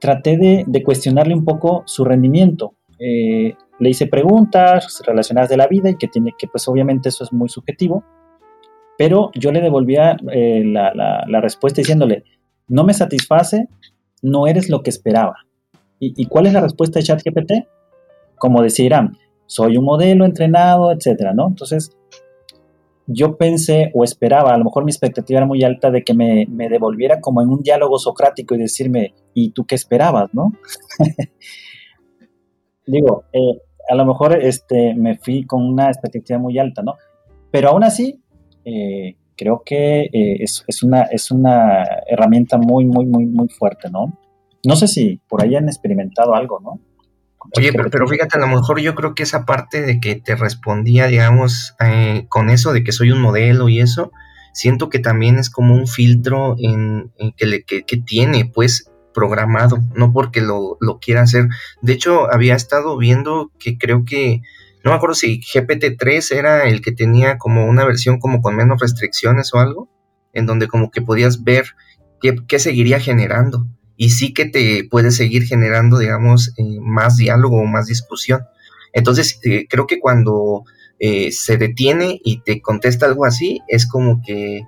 [0.00, 2.74] traté de, cuestionarle un poco su rendimiento.
[2.98, 7.22] Eh, le hice preguntas relacionadas de la vida y que tiene que, pues obviamente eso
[7.22, 8.02] es muy subjetivo,
[9.00, 12.22] pero yo le devolvía eh, la, respuesta diciéndole,
[12.68, 13.66] no me satisface,
[14.20, 15.36] no eres lo que esperaba.
[15.98, 17.52] ¿Y, cuál es la respuesta de ChatGPT?
[18.36, 19.10] Como decía
[19.46, 21.48] soy un modelo entrenado, etcétera, ¿no?
[21.48, 21.96] Entonces,
[23.06, 26.44] yo pensé o esperaba, a lo mejor mi expectativa era muy alta de que me,
[26.50, 30.52] me devolviera como en un diálogo socrático y decirme, ¿y tú qué esperabas, no?
[32.86, 36.96] Digo, eh, a lo mejor este, me fui con una expectativa muy alta, ¿no?
[37.50, 38.20] Pero aún así,
[38.64, 44.18] eh, creo que eh, es, una, es una herramienta muy, muy, muy, muy fuerte, ¿no?
[44.64, 46.80] No sé si por ahí han experimentado algo, ¿no?
[47.56, 51.06] Oye, pero, fíjate, a lo mejor yo creo que esa parte de que te respondía,
[51.06, 54.12] digamos, eh, con eso de que soy un modelo y eso,
[54.52, 59.78] siento que también es como un filtro en, que, le, que, que, tiene, pues, programado,
[59.94, 61.48] no porque lo, quiera hacer.
[61.82, 64.42] De hecho, había estado viendo que creo que,
[64.84, 68.80] no me acuerdo si GPT-3 era el que tenía como una versión como con menos
[68.80, 69.88] restricciones o algo,
[70.32, 71.74] en donde como que podías ver
[72.20, 73.66] qué, seguiría generando.
[73.96, 78.42] Y sí que te puede seguir generando, digamos, eh, más diálogo o más discusión.
[78.92, 80.64] Entonces, eh, creo que cuando
[80.98, 84.62] eh, se detiene y te contesta algo así, es como que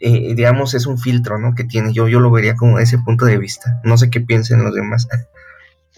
[0.00, 1.54] eh, digamos, es un filtro, ¿no?
[1.54, 1.92] Que tiene.
[1.92, 3.80] Yo, yo lo vería como ese punto de vista.
[3.84, 5.08] No sé qué piensen los demás.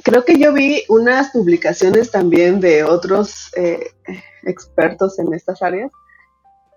[0.03, 3.91] Creo que yo vi unas publicaciones también de otros eh,
[4.45, 5.91] expertos en estas áreas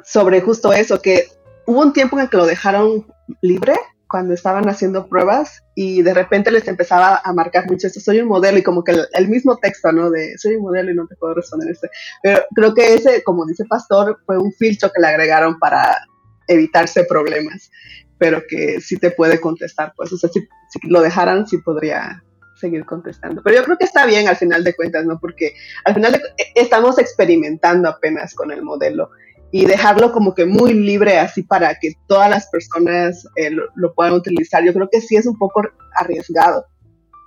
[0.03, 1.27] sobre justo eso, que
[1.65, 3.07] hubo un tiempo en que lo dejaron
[3.41, 3.73] libre
[4.13, 8.27] cuando estaban haciendo pruebas y de repente les empezaba a marcar mucho esto, soy un
[8.27, 10.11] modelo y como que el, mismo texto, ¿no?
[10.11, 11.89] De soy un modelo y no te puedo responder este.
[12.21, 15.97] Pero creo que ese, como dice Pastor, fue un filtro que le agregaron para
[16.47, 17.71] evitarse problemas,
[18.19, 20.47] pero que sí te puede contestar, pues, o sea, si,
[20.83, 22.23] lo dejaran, sí podría
[22.63, 23.41] seguir contestando.
[23.43, 25.19] Pero yo creo que está bien al final de cuentas, ¿no?
[25.19, 25.53] Porque
[25.83, 26.21] al final
[26.55, 29.09] estamos experimentando apenas con el modelo
[29.51, 34.13] y dejarlo como que muy libre así para que todas las personas eh, lo, puedan
[34.13, 35.61] utilizar, yo creo que sí es un poco
[35.95, 36.65] arriesgado.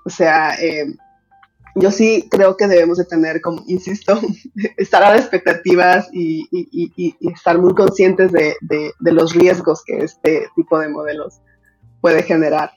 [0.04, 0.86] O sea, eh,
[1.76, 4.18] yo sí creo que debemos de tener, como insisto,
[4.78, 6.48] estar a las expectativas y,
[7.20, 8.56] estar muy conscientes de,
[9.00, 11.40] los riesgos que este tipo de modelos
[12.00, 12.72] puede generar.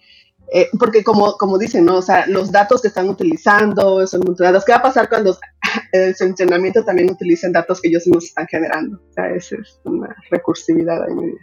[0.52, 1.98] Eh, porque como, como dicen, ¿no?
[1.98, 4.66] O sea, los datos que están utilizando son datos.
[4.66, 5.38] ¿Qué va a pasar cuando
[5.92, 8.98] en su entrenamiento también utilicen datos que ellos mismos están generando?
[8.98, 11.36] O sea, esa es una recursividad ahí.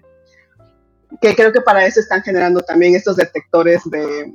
[1.20, 4.32] Que creo que para eso están generando también estos detectores de,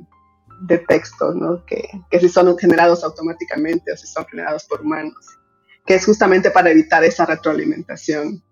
[0.62, 0.84] de
[1.34, 1.64] ¿no?
[1.66, 1.86] Que,
[2.18, 5.26] si son generados automáticamente o si son generados por humanos,
[5.84, 8.42] que es justamente para evitar esa retroalimentación.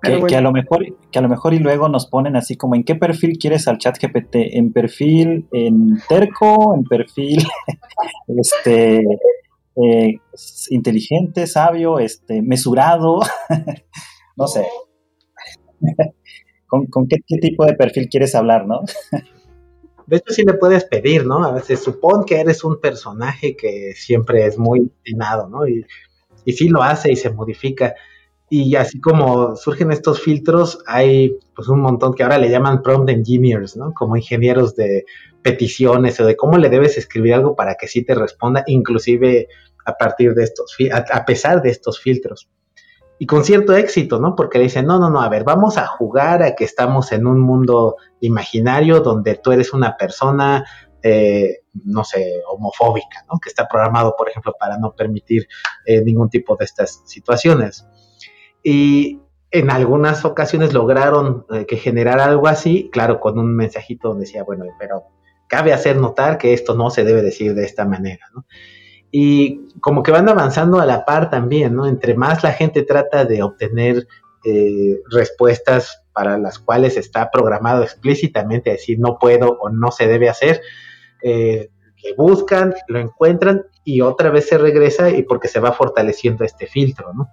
[0.00, 2.84] Que, a lo mejor, que a lo mejor y luego nos ponen así como en
[2.84, 7.44] qué perfil quieres al chat GPT, en perfil en terco, en perfil
[8.28, 9.02] este
[9.76, 10.20] eh,
[10.70, 13.20] inteligente, sabio, este, mesurado,
[14.36, 14.66] no sé.
[16.68, 18.82] ¿Con, qué, qué, tipo de perfil quieres hablar, no?
[20.06, 21.44] De hecho, sí le puedes pedir, ¿no?
[21.44, 25.66] A veces supón que eres un personaje que siempre es muy destinado, ¿no?
[25.66, 25.84] Y,
[26.44, 27.94] y sí lo hace y se modifica.
[28.50, 33.10] Y así como surgen estos filtros, hay pues un montón que ahora le llaman prompt
[33.10, 33.92] engineers, ¿no?
[33.92, 35.04] Como ingenieros de
[35.42, 39.48] peticiones o de cómo le debes escribir algo para que sí te responda, inclusive
[39.84, 42.48] a partir de estos, a pesar de estos filtros
[43.18, 44.36] y con cierto éxito, ¿no?
[44.36, 47.26] Porque le dicen, no, no, no, a ver, vamos a jugar a que estamos en
[47.26, 50.64] un mundo imaginario donde tú eres una persona,
[51.02, 53.40] eh, no sé, homofóbica, ¿no?
[53.40, 55.48] Que está programado, por ejemplo, para no permitir
[55.84, 57.84] eh, ningún tipo de estas situaciones.
[58.62, 64.26] Y en algunas ocasiones lograron eh, que generara algo así, claro, con un mensajito donde
[64.26, 65.04] decía, bueno, pero
[65.48, 68.44] cabe hacer notar que esto no se debe decir de esta manera, ¿no?
[69.10, 71.86] y como que van avanzando a la par también, ¿no?
[71.86, 74.06] Entre más la gente trata de obtener
[74.44, 80.28] eh, respuestas para las cuales está programado explícitamente decir no puedo o no se debe
[80.28, 80.60] hacer,
[81.22, 86.44] eh, que buscan, lo encuentran y otra vez se regresa y porque se va fortaleciendo
[86.44, 87.28] este filtro, ¿no?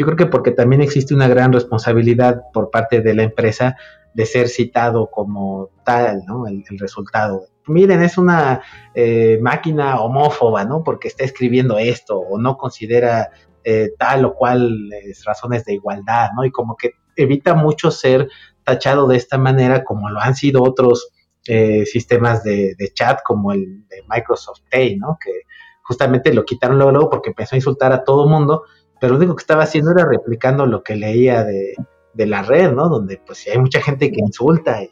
[0.00, 3.76] Yo creo que porque también existe una gran responsabilidad por parte de la empresa
[4.14, 6.46] de ser citado como tal, ¿no?
[6.46, 8.62] El, resultado miren, es una
[8.94, 10.82] eh, máquina homófoba, ¿no?
[10.82, 13.30] Porque está escribiendo esto o no considera
[13.62, 14.88] eh, tal o cual
[15.26, 16.46] razones de igualdad, ¿no?
[16.46, 18.26] Y como que evita mucho ser
[18.64, 21.10] tachado de esta manera como lo han sido otros
[21.46, 25.18] eh, sistemas de, chat como el de Microsoft Pay, ¿no?
[25.22, 25.42] Que
[25.82, 28.62] justamente lo quitaron luego, luego porque empezó a insultar a todo mundo,
[29.00, 31.74] pero lo único que estaba haciendo era replicando lo que leía de,
[32.12, 32.88] de la red, ¿no?
[32.88, 34.90] Donde pues hay mucha gente que insulta y,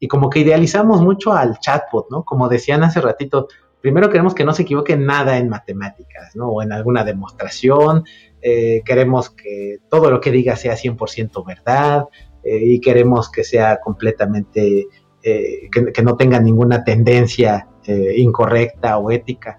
[0.00, 2.24] y como que idealizamos mucho al chatbot, ¿no?
[2.24, 3.48] Como decían hace ratito,
[3.80, 6.48] primero queremos que no se equivoque nada en matemáticas, ¿no?
[6.48, 8.04] O en alguna demostración,
[8.40, 12.04] eh, queremos que todo lo que diga sea 100% verdad
[12.44, 14.86] eh, y queremos que sea completamente,
[15.22, 17.68] eh, que, no tenga ninguna tendencia
[18.16, 19.58] incorrecta o ética.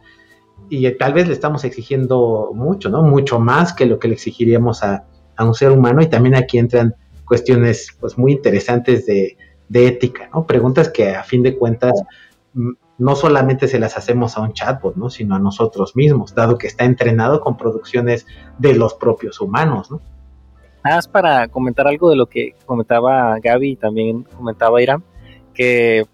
[0.69, 3.01] Y tal vez le estamos exigiendo mucho, ¿no?
[3.03, 5.05] Mucho más que lo que le exigiríamos a,
[5.35, 6.95] a un ser humano y también aquí entran
[7.25, 9.37] cuestiones pues muy interesantes de
[9.69, 10.45] de ética, ¿no?
[10.45, 11.93] Preguntas que a fin de cuentas
[12.97, 15.09] no solamente se las hacemos a un chatbot, ¿no?
[15.09, 18.25] Sino a nosotros mismos, dado que está entrenado con producciones
[18.57, 20.01] de los propios humanos, ¿no?
[20.83, 25.03] Nada más para comentar algo de lo que comentaba Gaby y también comentaba Iram,
[25.53, 26.05] que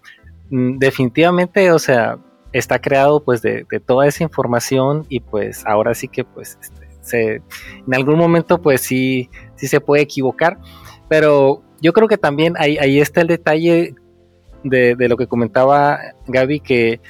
[0.50, 2.18] mm, definitivamente, o sea,
[2.58, 7.34] está creado pues de, toda esa información y pues ahora sí que pues este, se,
[7.86, 10.58] en algún momento pues sí, sí se puede equivocar,
[11.08, 13.94] pero yo creo que también ahí, ahí está el detalle
[14.64, 17.00] de, lo que comentaba Gaby, que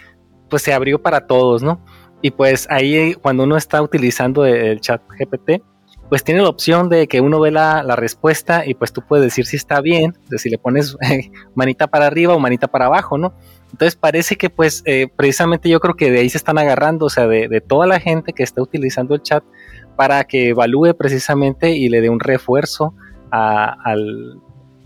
[0.50, 1.84] pues se abrió para todos, ¿no?
[2.22, 5.62] Y pues ahí cuando uno está utilizando el chat GPT,
[6.08, 9.46] pues tiene la opción de que uno ve la, respuesta y pues tú puedes decir
[9.46, 10.96] si está bien, de si le pones
[11.54, 13.34] manita para arriba o manita para abajo, ¿no?
[13.76, 17.10] Entonces parece que pues eh, precisamente yo creo que de ahí se están agarrando, o
[17.10, 19.44] sea, de, de, toda la gente que está utilizando el chat
[19.96, 22.94] para que evalúe precisamente y le dé un refuerzo
[23.30, 24.40] al,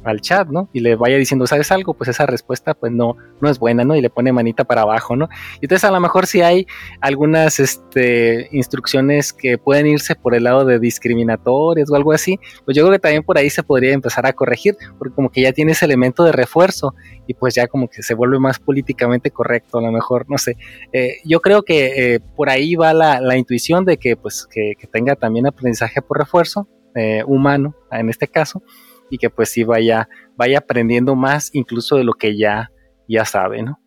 [0.04, 0.68] al chat, ¿no?
[0.72, 1.94] Y le vaya diciendo, ¿sabes algo?
[1.94, 3.96] Pues esa respuesta pues no, no es buena, ¿no?
[3.96, 5.28] Y le pone manita para abajo, ¿no?
[5.60, 6.66] Y entonces a lo mejor si hay
[7.00, 12.76] algunas este, instrucciones que pueden irse por el lado de discriminatorias o algo así, pues
[12.76, 15.52] yo creo que también por ahí se podría empezar a corregir, porque como que ya
[15.52, 16.94] tiene ese elemento de refuerzo
[17.26, 20.56] y pues ya como que se vuelve más políticamente correcto, a lo mejor, no sé.
[20.92, 25.14] Eh, yo creo que eh, por ahí va la, intuición de que pues que, tenga
[25.14, 28.62] también aprendizaje por refuerzo eh, humano, en este caso,
[29.10, 32.70] y que pues sí vaya, vaya aprendiendo más incluso de lo que ya,
[33.08, 33.78] ya sabe, ¿no?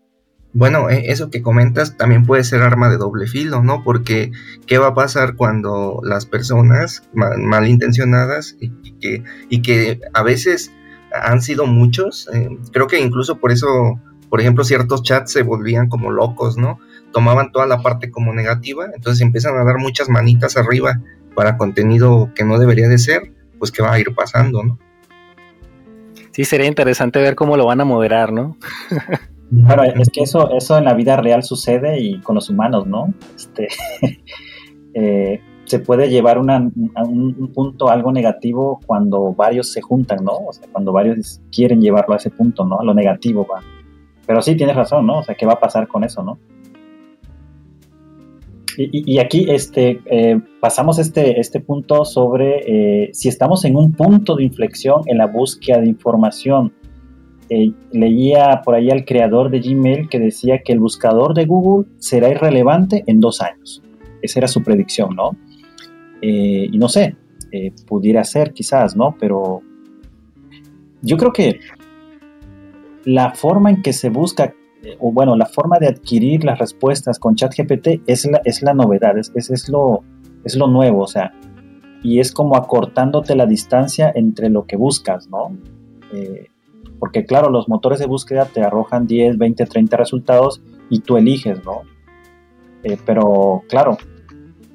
[0.55, 3.83] Bueno, eh, eso que comentas también puede ser arma de doble filo, ¿no?
[3.83, 4.31] Porque
[4.67, 8.69] ¿qué va a pasar cuando las personas malintencionadas y
[8.99, 10.71] que, y que a veces
[11.11, 13.99] han sido muchos, eh, creo que incluso por eso,
[14.29, 16.79] por ejemplo, ciertos chats se volvían como locos, ¿no?
[17.13, 20.99] tomaban toda la parte como negativa, entonces empiezan a dar muchas manitas arriba
[21.33, 24.79] para contenido que no debería de ser, pues que va a ir pasando, ¿no?
[26.33, 28.57] Sí, sería interesante ver cómo lo van a moderar, ¿no?
[29.67, 33.13] Claro, es que eso, eso en la vida real sucede y con los humanos, ¿no?
[33.35, 33.67] Este,
[34.95, 40.31] eh, se puede llevar a un punto algo negativo cuando varios se juntan, ¿no?
[40.47, 42.79] O sea, cuando varios quieren llevarlo a ese punto, ¿no?
[42.79, 43.61] A lo negativo va.
[44.25, 45.19] Pero sí, tienes razón, ¿no?
[45.19, 46.39] O sea, ¿qué va a pasar con eso, no?
[48.77, 52.61] Y, aquí este, eh, pasamos este, este punto sobre
[53.05, 56.73] eh, si estamos en un punto de inflexión en la búsqueda de información.
[57.49, 61.87] Eh, leía por ahí al creador de Gmail que decía que el buscador de Google
[61.97, 63.83] será irrelevante en dos años.
[64.21, 65.31] Esa era su predicción, ¿no?
[66.25, 67.17] y no sé,
[67.85, 69.13] pudiera ser quizás, ¿no?
[69.19, 69.61] Pero
[71.01, 71.59] yo creo que
[73.03, 74.53] la forma en que se busca
[74.99, 79.17] o bueno, la forma de adquirir las respuestas con ChatGPT es la, es la novedad,
[79.17, 80.03] es, es, lo,
[80.43, 81.33] es lo nuevo, o sea,
[82.03, 85.55] y es como acortándote la distancia entre lo que buscas, ¿no?
[86.13, 86.47] Eh,
[86.99, 91.63] porque claro, los motores de búsqueda te arrojan 10, 20, 30 resultados y tú eliges,
[91.63, 91.81] ¿no?
[92.83, 93.97] Eh, pero claro,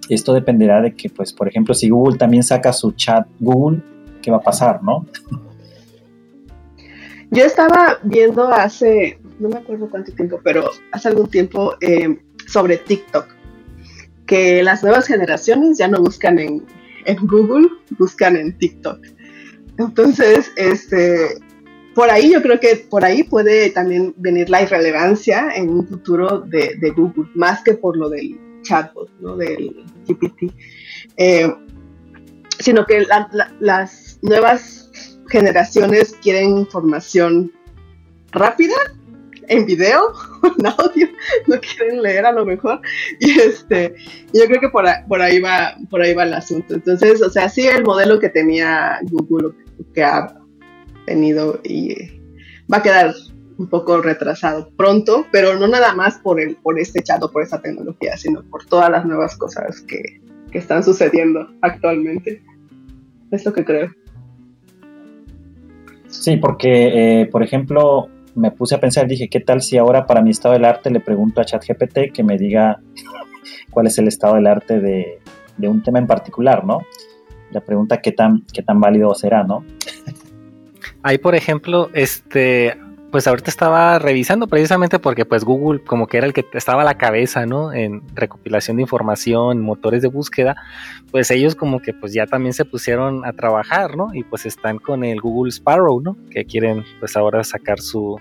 [0.09, 3.83] esto dependerá de que, pues, por ejemplo, si Google también saca su chat Google,
[4.23, 5.05] ¿qué va a pasar, no?
[7.31, 12.79] Yo estaba viendo hace no me acuerdo cuánto tiempo, pero hace algún tiempo eh, sobre
[12.79, 13.27] TikTok,
[14.27, 16.65] que las nuevas generaciones ya no buscan en,
[17.23, 17.69] Google,
[17.99, 18.99] buscan en TikTok.
[19.79, 21.39] Entonces, este,
[21.95, 26.41] por ahí yo creo que por ahí puede también venir la irrelevancia en un futuro
[26.41, 29.37] de, Google, más que por lo del chatbot, ¿no?
[29.37, 30.53] del GPT,
[31.17, 31.55] eh,
[32.59, 33.07] sino que
[33.61, 34.91] las nuevas
[35.29, 37.53] generaciones quieren información
[38.33, 38.75] rápida
[39.49, 40.13] en video,
[40.59, 41.09] en audio,
[41.47, 42.81] no quieren leer a lo mejor.
[43.21, 43.95] Y este,
[44.33, 46.75] yo creo que por, ahí va, por ahí va el asunto.
[46.75, 49.55] Entonces, o sea, sí el modelo que tenía Google,
[49.95, 50.35] que ha
[51.07, 51.95] tenido y
[52.73, 53.15] va a quedar
[53.59, 57.43] un poco retrasado pronto, pero no nada más por el, por este chat o por
[57.43, 60.21] esta tecnología, sino por todas las nuevas cosas que,
[60.53, 62.43] están sucediendo actualmente.
[63.31, 63.91] Es lo que creo.
[66.09, 70.23] Sí, porque, eh, por ejemplo, me puse a pensar, dije, ¿qué tal si ahora para
[70.23, 72.81] mi estado del arte le pregunto a ChatGPT que me diga
[73.71, 75.19] cuál es el estado del arte de,
[75.59, 76.83] un tema en particular, ¿no?
[77.51, 79.65] La pregunta, ¿qué tan, qué tan válido será, ¿no?
[81.03, 82.79] Ahí, por ejemplo, este,
[83.11, 86.85] pues ahorita estaba revisando precisamente porque pues Google como que era el que estaba a
[86.85, 87.73] la cabeza, ¿no?
[87.73, 90.57] En recopilación de información, motores de búsqueda,
[91.11, 94.15] pues ellos como que pues ya también se pusieron a trabajar, ¿no?
[94.15, 96.17] Y pues están con el Google Sparrow, ¿no?
[96.31, 98.19] Que quieren pues ahora sacar su,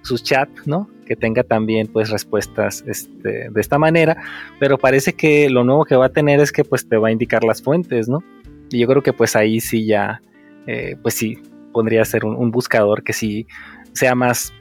[0.00, 0.88] su chat, ¿no?
[1.04, 4.16] Que tenga también pues respuestas este, de esta manera,
[4.58, 7.12] pero parece que lo nuevo que va a tener es que pues te va a
[7.12, 8.24] indicar las fuentes, ¿no?
[8.70, 10.22] Y yo creo que pues ahí sí ya,
[10.66, 11.38] eh, pues sí,
[11.74, 13.46] pondría ser un buscador que sí
[13.94, 14.52] sea más,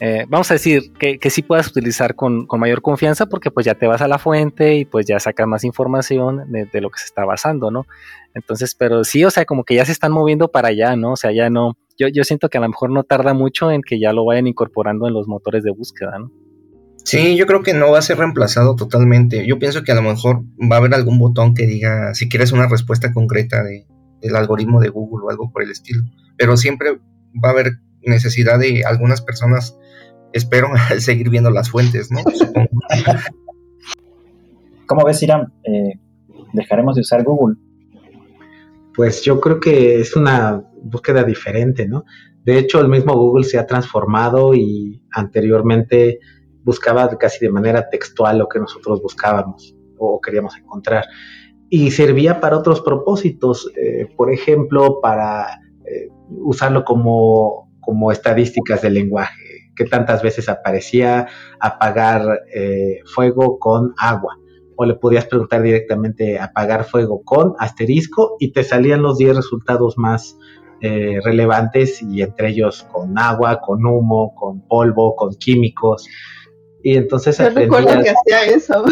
[0.00, 3.74] eh, vamos a decir, que, que sí puedas utilizar con, mayor confianza porque pues ya
[3.74, 7.06] te vas a la fuente y pues ya sacas más información de, lo que se
[7.06, 7.86] está basando, ¿no?
[8.34, 11.12] Entonces, pero sí, o sea, como que ya se están moviendo para allá, ¿no?
[11.12, 13.82] O sea, ya no, yo, yo siento que a lo mejor no tarda mucho en
[13.82, 16.30] que ya lo vayan incorporando en los motores de búsqueda, ¿no?
[17.04, 19.46] Sí, yo creo que no va a ser reemplazado totalmente.
[19.46, 22.52] Yo pienso que a lo mejor va a haber algún botón que diga si quieres
[22.52, 23.86] una respuesta concreta de,
[24.20, 26.02] del algoritmo de Google o algo por el estilo.
[26.36, 27.00] Pero siempre
[27.42, 27.72] va a haber
[28.02, 29.78] necesidad de algunas personas,
[30.32, 32.20] espero, seguir viendo las fuentes, ¿no?
[34.86, 35.52] ¿Cómo ves, Irán?
[35.64, 36.00] Eh,
[36.52, 37.56] ¿Dejaremos de usar Google?
[38.94, 42.04] Pues yo creo que es una búsqueda diferente, ¿no?
[42.44, 46.18] De hecho, el mismo Google se ha transformado y anteriormente
[46.64, 51.04] buscaba casi de manera textual lo que nosotros buscábamos o queríamos encontrar.
[51.68, 58.94] Y servía para otros propósitos, eh, por ejemplo, para eh, usarlo como como estadísticas del
[58.94, 61.28] lenguaje, que tantas veces aparecía
[61.60, 64.36] apagar eh, fuego con agua.
[64.76, 69.98] O le podías preguntar directamente apagar fuego con asterisco y te salían los 10 resultados
[69.98, 70.38] más
[70.80, 76.08] eh, relevantes y entre ellos con agua, con humo, con polvo, con químicos.
[76.82, 77.36] Y entonces...
[77.36, 78.84] Yo recuerdo que hacía eso.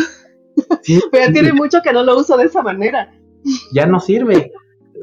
[1.12, 3.10] Pero tiene mucho que no lo uso de esa manera.
[3.72, 4.52] Ya no sirve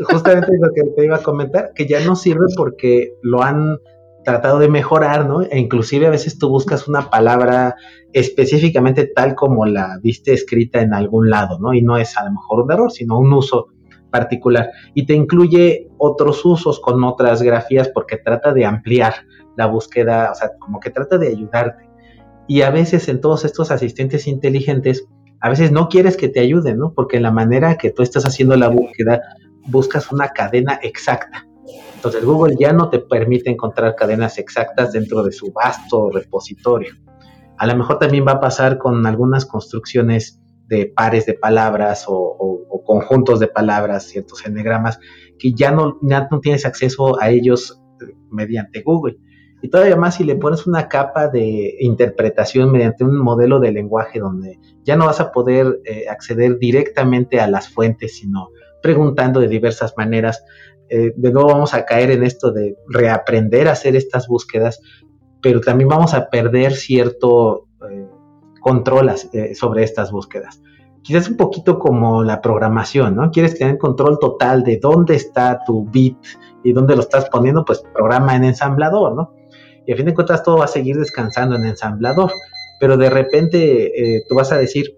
[0.03, 3.77] justamente lo que te iba a comentar, que ya no sirve porque lo han
[4.23, 5.43] tratado de mejorar, ¿no?
[5.43, 7.75] E inclusive a veces tú buscas una palabra
[8.11, 11.73] específicamente tal como la viste escrita en algún lado, ¿no?
[11.73, 13.67] Y no es a lo mejor un error, sino un uso
[14.09, 14.71] particular.
[14.93, 19.13] Y te incluye otros usos con otras grafías porque trata de ampliar
[19.55, 21.87] la búsqueda, o sea, como que trata de ayudarte.
[22.47, 25.07] Y a veces en todos estos asistentes inteligentes,
[25.39, 26.93] a veces no quieres que te ayuden, ¿no?
[26.93, 29.21] Porque la manera que tú estás haciendo la búsqueda,
[29.65, 31.47] buscas una cadena exacta.
[31.95, 36.93] Entonces Google ya no te permite encontrar cadenas exactas dentro de su vasto repositorio.
[37.57, 42.61] A lo mejor también va a pasar con algunas construcciones de pares de palabras o,
[42.85, 44.99] conjuntos de palabras, ciertos enegramas,
[45.39, 49.17] que ya no, ya no tienes acceso a ellos eh, mediante Google.
[49.63, 54.19] Y todavía más si le pones una capa de interpretación mediante un modelo de lenguaje
[54.19, 58.49] donde ya no vas a poder eh, acceder directamente a las fuentes, sino
[58.85, 60.45] preguntando de diversas maneras.
[60.89, 64.79] Eh, de nuevo vamos a caer en esto de reaprender a hacer estas búsquedas,
[65.41, 68.05] pero también vamos a perder cierto eh,
[68.61, 69.11] control
[69.55, 70.61] sobre estas búsquedas.
[71.01, 73.31] Quizás un poquito como la programación, ¿no?
[73.31, 76.17] Quieres tener control total de dónde está tu bit
[76.63, 79.33] y dónde lo estás poniendo, pues programa en ensamblador, ¿no?
[79.85, 82.31] y a fin de cuentas todo va a seguir descansando en ensamblador,
[82.79, 84.97] pero de repente eh, tú vas a decir,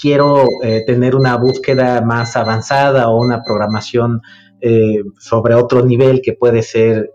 [0.00, 4.20] quiero eh, tener una búsqueda más avanzada o una programación
[4.60, 7.10] eh, sobre otro nivel que puede ser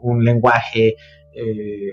[0.00, 0.96] un lenguaje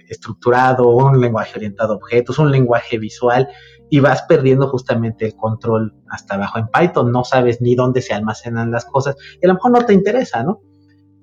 [0.08, 3.50] estructurado, un lenguaje orientado a objetos, un lenguaje visual,
[3.90, 8.14] y vas perdiendo justamente el control hasta abajo en Python, no sabes ni dónde se
[8.14, 10.62] almacenan las cosas, y a lo mejor no te interesa, ¿no?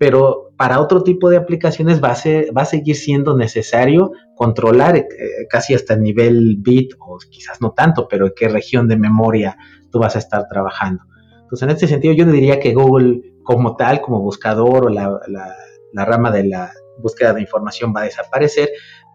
[0.01, 5.07] Pero para otro tipo de aplicaciones va a, va a seguir siendo necesario controlar eh,
[5.51, 9.59] casi hasta el nivel bit, o quizás no tanto, pero en qué región de memoria
[9.93, 11.05] tú vas a estar trabajando.
[11.43, 16.07] Entonces, en este sentido, yo no diría que Google como tal, como buscador o la
[16.07, 18.71] rama de la búsqueda de información va a desaparecer,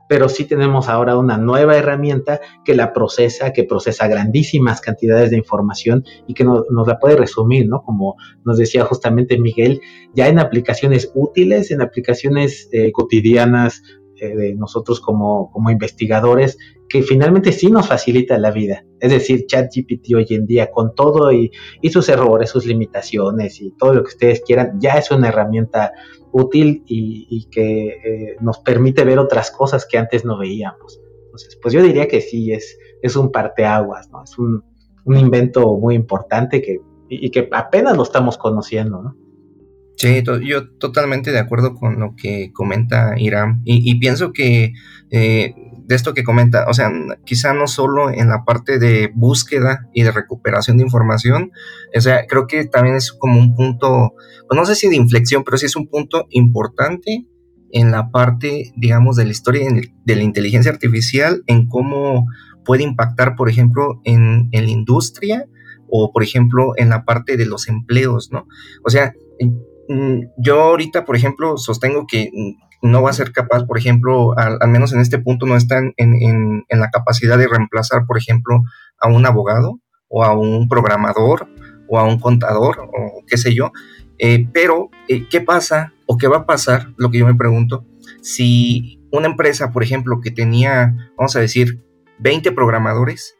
[0.07, 5.37] pero sí tenemos ahora una nueva herramienta que la procesa, que procesa grandísimas cantidades de
[5.37, 7.81] información y que nos, la puede resumir, ¿no?
[7.81, 9.81] Como nos decía justamente Miguel,
[10.13, 13.81] ya en aplicaciones útiles, en aplicaciones eh, cotidianas
[14.17, 18.85] eh, de nosotros como, como investigadores, que finalmente sí nos facilita la vida.
[19.01, 21.51] Es decir, ChatGPT hoy en día, con todo y,
[21.81, 25.91] y, sus errores, sus limitaciones y todo lo que ustedes quieran, ya es una herramienta
[26.35, 30.99] útil y, que eh, nos permite ver otras cosas que antes no veíamos.
[31.23, 34.23] Entonces, pues yo diría que sí, es, es un parteaguas, ¿no?
[34.23, 34.61] Es un,
[35.05, 39.15] invento muy importante que, y, que apenas lo estamos conociendo, ¿no?
[39.95, 44.73] Sí, yo totalmente de acuerdo con lo que comenta Irán y, pienso que
[45.11, 45.55] eh,
[45.87, 46.91] de esto que comenta, o sea,
[47.25, 51.51] quizá no solo en la parte de búsqueda y de recuperación de información,
[51.95, 54.13] o sea, creo que también es como un punto,
[54.47, 57.27] pues no sé si de inflexión, pero sí es un punto importante
[57.71, 59.67] en la parte, digamos, de la historia
[60.05, 62.25] de la inteligencia artificial, en cómo
[62.63, 65.45] puede impactar, por ejemplo, en, en la industria
[65.89, 68.47] o, por ejemplo, en la parte de los empleos, ¿no?
[68.83, 69.13] O sea,
[70.37, 72.31] yo ahorita, por ejemplo, sostengo que
[72.81, 76.65] no va a ser capaz, por ejemplo, al, menos en este punto no está en,
[76.69, 78.61] la capacidad de reemplazar, por ejemplo,
[78.99, 81.47] a un abogado o a un programador
[81.87, 83.71] o a un contador o qué sé yo.
[84.17, 86.93] Eh, pero, eh, ¿qué pasa o qué va a pasar?
[86.97, 87.85] Lo que yo me pregunto,
[88.21, 91.81] si una empresa, por ejemplo, que tenía, vamos a decir,
[92.19, 93.35] 20 programadores,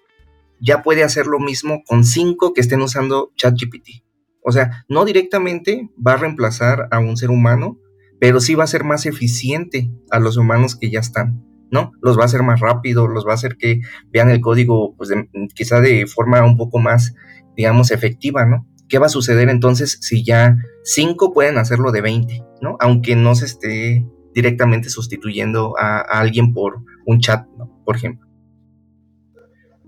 [0.60, 4.04] ya puede hacer lo mismo con 5 que estén usando ChatGPT.
[4.42, 7.78] O sea, no directamente va a reemplazar a un ser humano,
[8.20, 11.92] pero sí va a ser más eficiente a los humanos que ya están, ¿no?
[12.02, 15.12] Los va a hacer más rápido, los va a hacer que vean el código, pues
[15.54, 17.16] quizá de forma un poco más,
[17.56, 18.68] digamos, efectiva, ¿no?
[18.88, 22.78] ¿Qué va a suceder entonces si ya cinco pueden hacerlo de 20, ¿no?
[22.80, 27.82] Aunque no se esté directamente sustituyendo a, a alguien por un chat, ¿no?
[27.84, 28.25] Por ejemplo.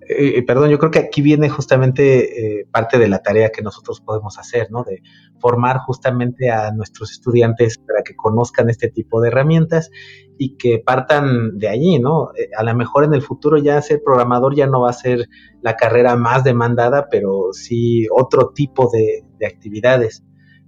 [0.09, 3.99] Eh, perdón, yo creo que aquí viene justamente eh, parte de la tarea que nosotros
[3.99, 4.83] podemos hacer, ¿no?
[4.83, 5.01] De
[5.39, 9.91] formar justamente a nuestros estudiantes para que conozcan este tipo de herramientas
[10.37, 12.29] y que partan de allí, ¿no?
[12.37, 15.27] Eh, a lo mejor en el futuro ya ser programador ya no va a ser
[15.61, 20.23] la carrera más demandada, pero sí otro tipo de actividades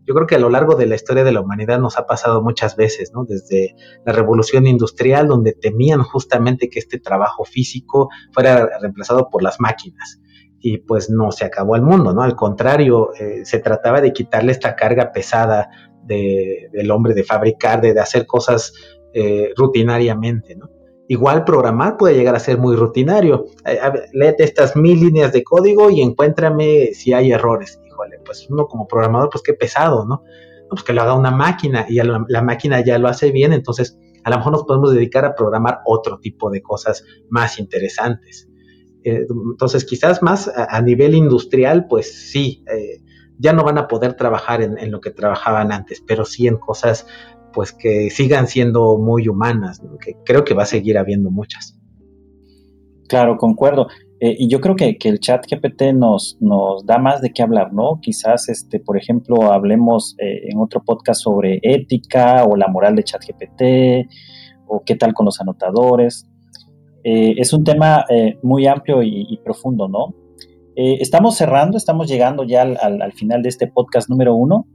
[0.09, 2.41] yo creo que a lo largo de la historia de la humanidad nos ha pasado
[2.41, 3.25] muchas veces, ¿no?
[3.25, 9.59] Desde la revolución industrial, donde temían justamente que este trabajo físico fuera reemplazado por las
[9.59, 10.19] máquinas.
[10.59, 12.23] Y pues no se acabó el mundo, ¿no?
[12.23, 15.69] Al contrario, eh, se trataba de quitarle esta carga pesada
[16.03, 18.73] del hombre de fabricar, de, hacer cosas
[19.13, 20.71] eh, rutinariamente, ¿no?
[21.07, 23.45] Igual programar puede llegar a ser muy rutinario.
[23.63, 23.79] Eh,
[24.13, 27.79] léete estas mil líneas de código y encuéntrame si hay errores
[28.25, 30.23] pues uno como programador, pues qué pesado, ¿no?
[30.69, 34.29] Pues que lo haga una máquina y la, máquina ya lo hace bien, entonces a
[34.29, 38.49] lo mejor nos podemos dedicar a programar otro tipo de cosas más interesantes.
[39.03, 43.01] Eh, entonces, quizás más a, nivel industrial, pues sí, eh,
[43.39, 47.07] ya no van a poder trabajar en, lo que trabajaban antes, pero sí en cosas
[47.53, 51.79] pues que sigan siendo muy humanas, que creo que va a seguir habiendo muchas.
[53.07, 53.87] Claro, concuerdo.
[54.21, 57.73] Eh, y yo creo que, el chat GPT nos, nos da más de qué hablar,
[57.73, 57.99] ¿no?
[58.01, 63.03] Quizás, este, por ejemplo, hablemos eh, en otro podcast sobre ética o la moral de
[63.03, 64.09] chat GPT
[64.67, 66.27] o qué tal con los anotadores.
[67.05, 68.05] Eh, es un tema
[68.43, 70.15] muy amplio y, profundo, ¿no?
[70.75, 74.65] estamos cerrando, estamos llegando ya al, final de este podcast número uno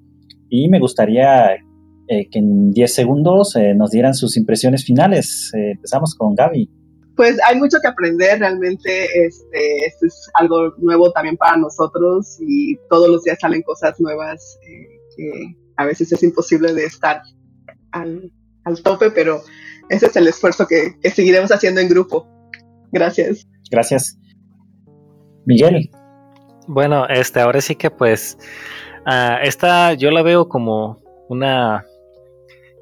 [0.50, 1.56] y me gustaría
[2.06, 5.50] que en 10 segundos nos dieran sus impresiones finales.
[5.54, 6.68] empezamos con Gaby
[7.16, 9.04] pues hay mucho que aprender realmente.
[9.26, 14.58] Este, esto es algo nuevo también para nosotros y todos los días salen cosas nuevas
[14.68, 17.22] eh, que a veces es imposible de estar
[17.92, 18.30] al,
[18.82, 19.42] tope, pero
[19.88, 22.26] ese es el esfuerzo que, seguiremos haciendo en grupo.
[22.92, 23.46] Gracias.
[23.70, 24.18] Gracias.
[25.46, 25.90] Miguel.
[26.66, 28.38] Bueno, este, ahora sí que pues
[29.06, 31.84] uh, esta yo la veo como una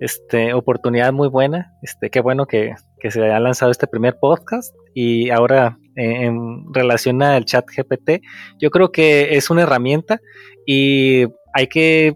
[0.01, 1.74] este, oportunidad muy buena.
[1.83, 2.74] Este, qué bueno que,
[3.11, 4.74] se haya lanzado este primer podcast.
[4.94, 8.22] Y ahora, en, relación al chat GPT,
[8.61, 10.20] yo creo que es una herramienta
[10.66, 11.24] y
[11.55, 12.14] hay que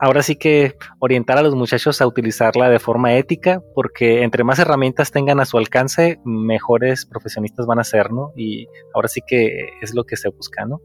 [0.00, 4.58] ahora sí que orientar a los muchachos a utilizarla de forma ética, porque entre más
[4.58, 8.32] herramientas tengan a su alcance, mejores profesionistas van a ser, ¿no?
[8.36, 10.80] Y ahora sí que es lo que se busca, ¿no?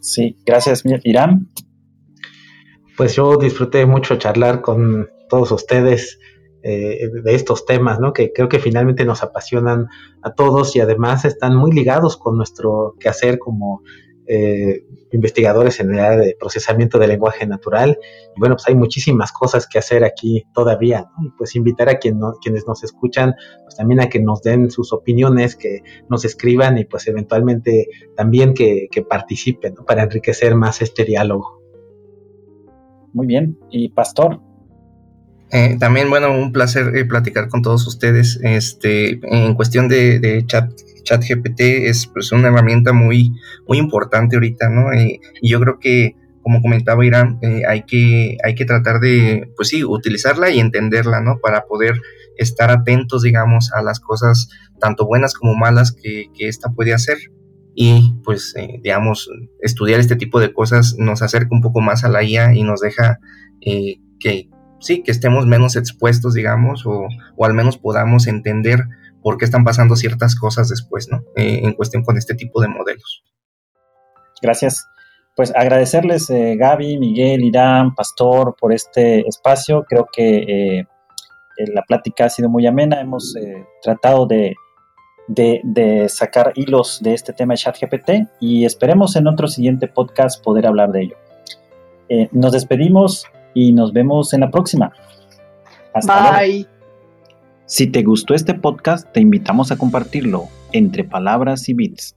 [0.00, 1.48] Sí, gracias, Irán
[3.00, 6.18] pues yo disfruté mucho charlar con todos ustedes
[6.62, 8.12] eh, de estos temas, ¿no?
[8.12, 9.88] Que creo que finalmente nos apasionan
[10.22, 13.82] a todos y además están muy ligados con nuestro quehacer como
[14.32, 17.98] eh, investigadores en el área de procesamiento de lenguaje natural.
[18.36, 21.26] Y bueno, pues hay muchísimas cosas que hacer aquí todavía, ¿no?
[21.26, 23.34] Y pues invitar a quien quienes nos escuchan,
[23.64, 28.54] pues también a que nos den sus opiniones, que nos escriban y pues eventualmente también
[28.54, 29.84] que, participen, ¿no?
[29.84, 31.60] Para enriquecer más este diálogo.
[33.12, 33.58] Muy bien.
[33.68, 34.40] ¿Y Pastor?
[35.52, 38.38] Eh, también, bueno, un placer eh, platicar con todos ustedes.
[38.42, 40.70] Este, en cuestión de, chat,
[41.02, 43.32] chat GPT es pues, una herramienta muy,
[43.66, 44.92] muy importante ahorita, ¿no?
[44.92, 47.38] Eh, y yo creo que, como comentaba Irán,
[47.68, 51.38] hay, que, hay que tratar de, pues sí, utilizarla y entenderla, ¿no?
[51.38, 52.00] Para poder
[52.38, 54.48] estar atentos, digamos, a las cosas
[54.80, 57.18] tanto buenas como malas que, que esta puede hacer
[57.74, 59.30] y pues eh, digamos
[59.60, 62.80] estudiar este tipo de cosas nos acerca un poco más a la IA y nos
[62.80, 63.20] deja
[63.60, 64.48] eh, que
[64.80, 67.08] sí que estemos menos expuestos digamos o,
[67.40, 68.84] al menos podamos entender
[69.22, 72.68] por qué están pasando ciertas cosas después no eh, en cuestión con este tipo de
[72.68, 73.22] modelos.
[74.42, 74.86] Gracias.
[75.36, 79.84] Pues agradecerles Gaby Miguel Irán Pastor por este espacio.
[79.88, 80.84] Creo que
[81.56, 83.00] la plática ha sido muy amena.
[83.00, 83.34] Hemos
[83.82, 84.54] tratado de
[85.30, 88.10] de, sacar hilos de este tema de ChatGPT
[88.40, 91.16] y esperemos en otro siguiente podcast poder hablar de ello.
[92.08, 94.92] Eh, nos despedimos y nos vemos en la próxima.
[95.94, 96.66] Hasta Bye.
[97.66, 102.16] Si te gustó este podcast, te invitamos a compartirlo entre palabras y bits.